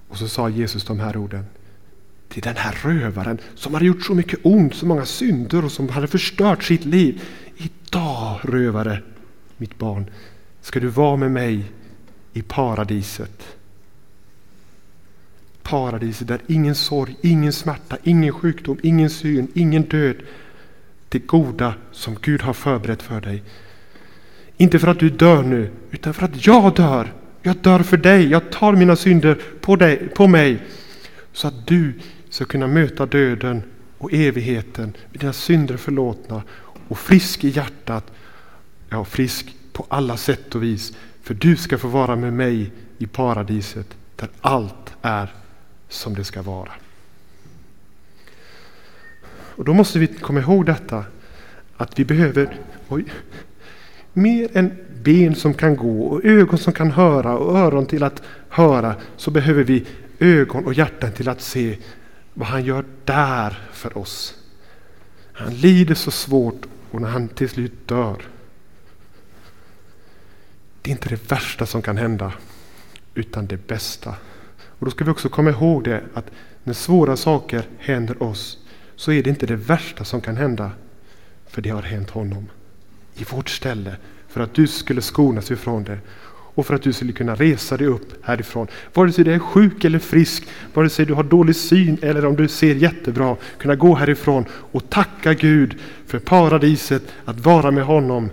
Och 0.07 0.17
så 0.17 0.27
sa 0.27 0.49
Jesus 0.49 0.85
de 0.85 0.99
här 0.99 1.17
orden 1.17 1.45
till 2.29 2.41
den 2.41 2.55
här 2.55 2.75
rövaren 2.81 3.37
som 3.55 3.73
hade 3.73 3.85
gjort 3.85 4.03
så 4.03 4.13
mycket 4.13 4.39
ont, 4.43 4.75
så 4.75 4.85
många 4.85 5.05
synder 5.05 5.65
och 5.65 5.71
som 5.71 5.89
hade 5.89 6.07
förstört 6.07 6.63
sitt 6.63 6.85
liv. 6.85 7.21
Idag 7.57 8.39
rövare, 8.43 9.01
mitt 9.57 9.77
barn, 9.77 10.09
ska 10.61 10.79
du 10.79 10.87
vara 10.87 11.15
med 11.15 11.31
mig 11.31 11.63
i 12.33 12.41
paradiset. 12.41 13.55
Paradiset 15.63 16.27
där 16.27 16.39
ingen 16.47 16.75
sorg, 16.75 17.15
ingen 17.21 17.53
smärta, 17.53 17.97
ingen 18.03 18.33
sjukdom, 18.33 18.79
ingen 18.83 19.09
syn, 19.09 19.47
ingen 19.53 19.81
död. 19.81 20.15
Det 21.09 21.19
goda 21.19 21.73
som 21.91 22.17
Gud 22.21 22.41
har 22.41 22.53
förberett 22.53 23.01
för 23.01 23.21
dig. 23.21 23.43
Inte 24.57 24.79
för 24.79 24.87
att 24.87 24.99
du 24.99 25.09
dör 25.09 25.43
nu, 25.43 25.71
utan 25.91 26.13
för 26.13 26.25
att 26.25 26.45
jag 26.45 26.75
dör. 26.75 27.13
Jag 27.41 27.57
dör 27.57 27.79
för 27.79 27.97
dig. 27.97 28.27
Jag 28.27 28.51
tar 28.51 28.73
mina 28.73 28.95
synder 28.95 29.41
på, 29.61 29.75
dig, 29.75 30.09
på 30.15 30.27
mig 30.27 30.59
så 31.33 31.47
att 31.47 31.67
du 31.67 31.93
ska 32.39 32.45
kunna 32.45 32.67
möta 32.67 33.05
döden 33.05 33.63
och 33.97 34.13
evigheten 34.13 34.93
med 35.11 35.19
dina 35.19 35.33
synder 35.33 35.77
förlåtna 35.77 36.43
och 36.87 36.99
frisk 36.99 37.43
i 37.43 37.49
hjärtat. 37.49 38.11
Ja, 38.89 39.05
frisk 39.05 39.55
på 39.73 39.85
alla 39.89 40.17
sätt 40.17 40.55
och 40.55 40.63
vis. 40.63 40.93
För 41.21 41.33
du 41.33 41.55
ska 41.55 41.77
få 41.77 41.87
vara 41.87 42.15
med 42.15 42.33
mig 42.33 42.71
i 42.97 43.07
paradiset 43.07 43.97
där 44.15 44.29
allt 44.41 44.93
är 45.01 45.33
som 45.89 46.13
det 46.13 46.23
ska 46.23 46.41
vara. 46.41 46.71
Och 49.31 49.65
Då 49.65 49.73
måste 49.73 49.99
vi 49.99 50.07
komma 50.07 50.39
ihåg 50.39 50.65
detta 50.65 51.03
att 51.77 51.99
vi 51.99 52.05
behöver 52.05 52.57
oj, 52.87 53.05
mer 54.13 54.57
än 54.57 54.77
ben 55.03 55.35
som 55.35 55.53
kan 55.53 55.75
gå 55.75 56.03
och 56.03 56.25
ögon 56.25 56.57
som 56.57 56.73
kan 56.73 56.91
höra 56.91 57.37
och 57.37 57.57
öron 57.57 57.85
till 57.85 58.03
att 58.03 58.21
höra 58.49 58.95
så 59.17 59.31
behöver 59.31 59.63
vi 59.63 59.85
ögon 60.19 60.65
och 60.65 60.73
hjärtan 60.73 61.11
till 61.11 61.29
att 61.29 61.41
se 61.41 61.77
vad 62.33 62.47
han 62.47 62.65
gör 62.65 62.85
där 63.05 63.69
för 63.73 63.97
oss. 63.97 64.35
Han 65.33 65.53
lider 65.53 65.95
så 65.95 66.11
svårt 66.11 66.65
och 66.91 67.01
när 67.01 67.09
han 67.09 67.27
till 67.27 67.49
slut 67.49 67.87
dör. 67.87 68.21
Det 70.81 70.89
är 70.89 70.91
inte 70.91 71.09
det 71.09 71.31
värsta 71.31 71.65
som 71.65 71.81
kan 71.81 71.97
hända, 71.97 72.33
utan 73.13 73.47
det 73.47 73.67
bästa. 73.67 74.15
Och 74.59 74.85
Då 74.85 74.91
ska 74.91 75.03
vi 75.03 75.11
också 75.11 75.29
komma 75.29 75.49
ihåg 75.49 75.83
det 75.83 76.03
att 76.13 76.31
när 76.63 76.73
svåra 76.73 77.17
saker 77.17 77.67
händer 77.77 78.23
oss 78.23 78.57
så 78.95 79.11
är 79.11 79.23
det 79.23 79.29
inte 79.29 79.45
det 79.45 79.55
värsta 79.55 80.05
som 80.05 80.21
kan 80.21 80.37
hända, 80.37 80.71
för 81.47 81.61
det 81.61 81.69
har 81.69 81.81
hänt 81.81 82.09
honom 82.09 82.49
i 83.15 83.23
vårt 83.23 83.49
ställe 83.49 83.95
för 84.27 84.41
att 84.41 84.53
du 84.53 84.67
skulle 84.67 85.01
skonas 85.01 85.51
ifrån 85.51 85.83
det 85.83 85.99
och 86.59 86.65
för 86.65 86.75
att 86.75 86.81
du 86.81 86.93
skulle 86.93 87.11
kunna 87.11 87.35
resa 87.35 87.77
dig 87.77 87.87
upp 87.87 88.25
härifrån. 88.25 88.67
Vare 88.93 89.11
sig 89.11 89.23
du 89.23 89.33
är 89.33 89.39
sjuk 89.39 89.85
eller 89.85 89.99
frisk, 89.99 90.47
vare 90.73 90.89
sig 90.89 91.05
du 91.05 91.13
har 91.13 91.23
dålig 91.23 91.55
syn 91.55 91.97
eller 92.01 92.25
om 92.25 92.35
du 92.35 92.47
ser 92.47 92.75
jättebra, 92.75 93.35
kunna 93.57 93.75
gå 93.75 93.95
härifrån 93.95 94.45
och 94.51 94.89
tacka 94.89 95.33
Gud 95.33 95.77
för 96.05 96.19
paradiset, 96.19 97.03
att 97.25 97.39
vara 97.39 97.71
med 97.71 97.83
honom. 97.83 98.29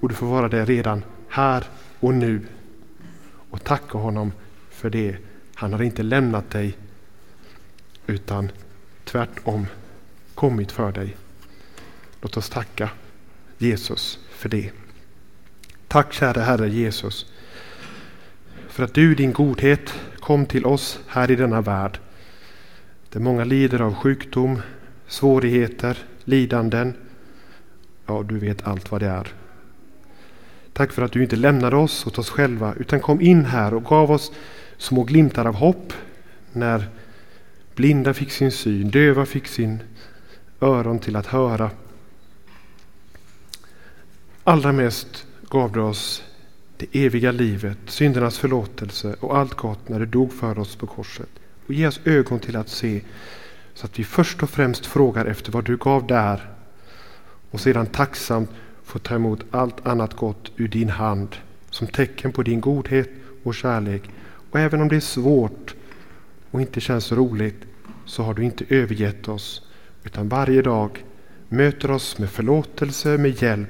Och 0.00 0.08
du 0.08 0.14
får 0.14 0.26
vara 0.26 0.48
det 0.48 0.64
redan 0.64 1.04
här 1.28 1.64
och 2.00 2.14
nu. 2.14 2.40
Och 3.50 3.64
tacka 3.64 3.98
honom 3.98 4.32
för 4.70 4.90
det. 4.90 5.16
Han 5.54 5.72
har 5.72 5.82
inte 5.82 6.02
lämnat 6.02 6.50
dig 6.50 6.76
utan 8.06 8.50
tvärtom 9.04 9.66
kommit 10.34 10.72
för 10.72 10.92
dig. 10.92 11.16
Låt 12.20 12.36
oss 12.36 12.48
tacka 12.48 12.90
Jesus 13.58 14.18
för 14.30 14.48
det. 14.48 14.70
Tack 15.88 16.12
kära 16.12 16.42
Herre 16.42 16.68
Jesus 16.68 17.26
för 18.78 18.84
att 18.84 18.94
du 18.94 19.14
din 19.14 19.32
godhet 19.32 19.94
kom 20.20 20.46
till 20.46 20.66
oss 20.66 21.00
här 21.06 21.30
i 21.30 21.36
denna 21.36 21.60
värld. 21.60 21.98
Där 23.12 23.20
många 23.20 23.44
lider 23.44 23.80
av 23.80 23.94
sjukdom, 23.94 24.62
svårigheter, 25.06 25.98
lidanden. 26.24 26.94
Ja, 28.06 28.22
du 28.22 28.38
vet 28.38 28.66
allt 28.66 28.90
vad 28.90 29.00
det 29.00 29.06
är. 29.06 29.28
Tack 30.72 30.92
för 30.92 31.02
att 31.02 31.12
du 31.12 31.22
inte 31.22 31.36
lämnade 31.36 31.76
oss 31.76 32.06
åt 32.06 32.18
oss 32.18 32.30
själva 32.30 32.74
utan 32.78 33.00
kom 33.00 33.20
in 33.20 33.44
här 33.44 33.74
och 33.74 33.84
gav 33.84 34.10
oss 34.10 34.32
små 34.76 35.04
glimtar 35.04 35.44
av 35.44 35.54
hopp 35.54 35.92
när 36.52 36.88
blinda 37.74 38.14
fick 38.14 38.30
sin 38.30 38.52
syn, 38.52 38.90
döva 38.90 39.26
fick 39.26 39.46
sin 39.46 39.82
öron 40.60 40.98
till 40.98 41.16
att 41.16 41.26
höra. 41.26 41.70
Allra 44.44 44.72
mest 44.72 45.26
gav 45.48 45.72
du 45.72 45.80
oss 45.80 46.22
det 46.78 47.04
eviga 47.04 47.32
livet, 47.32 47.78
syndernas 47.86 48.38
förlåtelse 48.38 49.16
och 49.20 49.36
allt 49.36 49.54
gott 49.54 49.88
när 49.88 50.00
du 50.00 50.06
dog 50.06 50.32
för 50.32 50.58
oss 50.58 50.76
på 50.76 50.86
korset. 50.86 51.28
Och 51.66 51.74
ge 51.74 51.86
oss 51.86 52.00
ögon 52.04 52.38
till 52.38 52.56
att 52.56 52.68
se 52.68 53.00
så 53.74 53.86
att 53.86 53.98
vi 53.98 54.04
först 54.04 54.42
och 54.42 54.50
främst 54.50 54.86
frågar 54.86 55.24
efter 55.24 55.52
vad 55.52 55.64
du 55.64 55.76
gav 55.76 56.06
där 56.06 56.50
och 57.50 57.60
sedan 57.60 57.86
tacksamt 57.86 58.50
får 58.84 58.98
ta 58.98 59.14
emot 59.14 59.44
allt 59.50 59.86
annat 59.86 60.14
gott 60.14 60.52
ur 60.56 60.68
din 60.68 60.88
hand 60.88 61.36
som 61.70 61.86
tecken 61.86 62.32
på 62.32 62.42
din 62.42 62.60
godhet 62.60 63.10
och 63.42 63.54
kärlek. 63.54 64.02
Och 64.50 64.60
även 64.60 64.82
om 64.82 64.88
det 64.88 64.96
är 64.96 65.00
svårt 65.00 65.74
och 66.50 66.60
inte 66.60 66.80
känns 66.80 67.12
roligt 67.12 67.64
så 68.06 68.22
har 68.22 68.34
du 68.34 68.44
inte 68.44 68.64
övergett 68.68 69.28
oss 69.28 69.62
utan 70.04 70.28
varje 70.28 70.62
dag 70.62 71.04
möter 71.48 71.90
oss 71.90 72.18
med 72.18 72.30
förlåtelse, 72.30 73.18
med 73.18 73.42
hjälp 73.42 73.68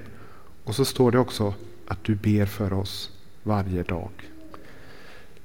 och 0.65 0.75
så 0.75 0.85
står 0.85 1.11
det 1.11 1.19
också 1.19 1.55
att 1.89 2.05
du 2.05 2.15
ber 2.15 2.47
för 2.47 2.73
oss 2.73 3.11
varje 3.43 3.83
dag. 3.83 4.11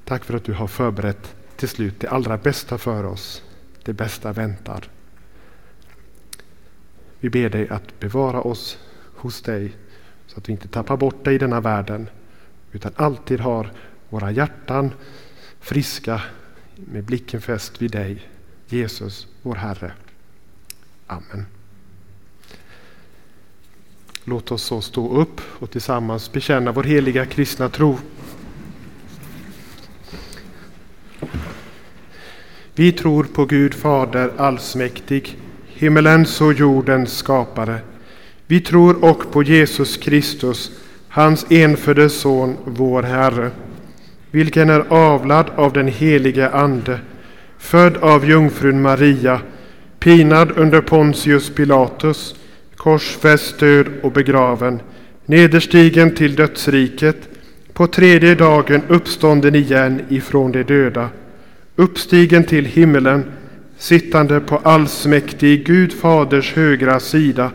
Tack 0.04 0.24
för 0.24 0.34
att 0.34 0.44
du 0.44 0.54
har 0.54 0.68
förberett 0.68 1.36
till 1.56 1.70
slut 1.70 2.00
det 2.00 2.08
allra 2.08 2.38
bästa 2.38 2.78
för 2.78 3.04
oss. 3.04 3.44
Det 3.84 3.94
bästa 3.94 4.34
väntar. 4.34 4.90
Vi 7.20 7.30
ber 7.30 7.50
dig 7.50 7.70
att 7.70 8.00
bevara 8.00 8.42
oss 8.42 8.78
hos 9.16 9.42
dig 9.42 9.76
så 10.28 10.38
att 10.38 10.50
vi 10.50 10.52
inte 10.52 10.68
tappar 10.68 10.98
bort 10.98 11.26
dig 11.26 11.36
i 11.36 11.38
denna 11.38 11.62
världen 11.62 12.10
utan 12.72 12.92
alltid 12.96 13.40
har 13.40 13.72
våra 14.10 14.32
hjärtan 14.32 14.92
friska 15.60 16.22
med 16.76 17.04
blicken 17.04 17.42
fäst 17.42 17.82
vid 17.82 17.92
dig, 17.92 18.30
Jesus, 18.68 19.28
vår 19.42 19.56
Herre. 19.56 19.94
Amen. 21.08 21.46
Låt 24.26 24.52
oss 24.52 24.64
så 24.64 24.82
stå 24.82 25.18
upp 25.18 25.42
och 25.60 25.72
tillsammans 25.72 26.32
bekänna 26.32 26.72
vår 26.72 26.84
heliga 26.84 27.26
kristna 27.26 27.70
tro. 27.70 27.98
Vi 32.76 32.92
tror 32.92 33.24
på 33.24 33.46
Gud 33.46 33.74
Fader 33.74 34.32
allsmäktig, 34.38 35.38
himmelens 35.68 36.42
och 36.42 36.54
jordens 36.54 37.18
skapare. 37.18 37.80
Vi 38.48 38.62
tror 38.62 39.06
också 39.06 39.30
på 39.30 39.44
Jesus 39.44 39.98
Kristus, 39.98 40.72
hans 41.10 41.46
enfödde 41.50 42.10
Son, 42.10 42.58
vår 42.66 43.04
Herre, 43.04 43.52
vilken 44.32 44.70
är 44.70 44.86
avlad 44.90 45.50
av 45.56 45.74
den 45.74 45.88
helige 45.88 46.50
Ande, 46.50 47.00
född 47.58 47.98
av 47.98 48.30
jungfrun 48.30 48.82
Maria, 48.82 49.42
pinad 50.00 50.52
under 50.56 50.82
Pontius 50.82 51.50
Pilatus, 51.50 52.36
korsfäst, 52.84 53.60
död 53.60 53.88
och 54.02 54.12
begraven, 54.12 54.80
nederstigen 55.26 56.16
till 56.16 56.36
dödsriket, 56.36 57.18
på 57.74 57.88
tredje 57.88 58.36
dagen 58.36 58.82
uppstånden 58.88 59.56
igen 59.56 60.02
ifrån 60.10 60.52
de 60.52 60.64
döda, 60.64 61.10
uppstigen 61.76 62.44
till 62.44 62.66
himmelen, 62.66 63.26
sittande 63.78 64.40
på 64.40 64.58
allsmäktig 64.58 65.66
Gud 65.66 65.94
Faders 65.94 66.54
högra 66.54 67.00
sida, 67.00 67.52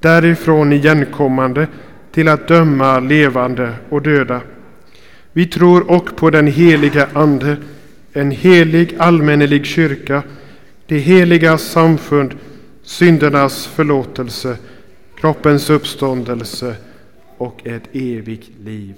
därifrån 0.00 0.72
igenkommande 0.72 1.66
till 2.12 2.28
att 2.28 2.48
döma 2.48 3.00
levande 3.00 3.72
och 3.88 4.02
döda. 4.02 4.40
Vi 5.32 5.46
tror 5.46 5.90
och 5.90 6.16
på 6.16 6.30
den 6.30 6.46
heliga 6.46 7.08
Ande, 7.12 7.56
en 8.12 8.30
helig 8.30 8.94
allmännelig 8.98 9.66
kyrka, 9.66 10.22
det 10.86 10.98
heliga 10.98 11.58
samfund, 11.58 12.34
syndernas 12.84 13.66
förlåtelse, 13.66 14.58
kroppens 15.16 15.70
uppståndelse 15.70 16.76
och 17.38 17.66
ett 17.66 17.88
evigt 17.92 18.50
liv. 18.64 18.94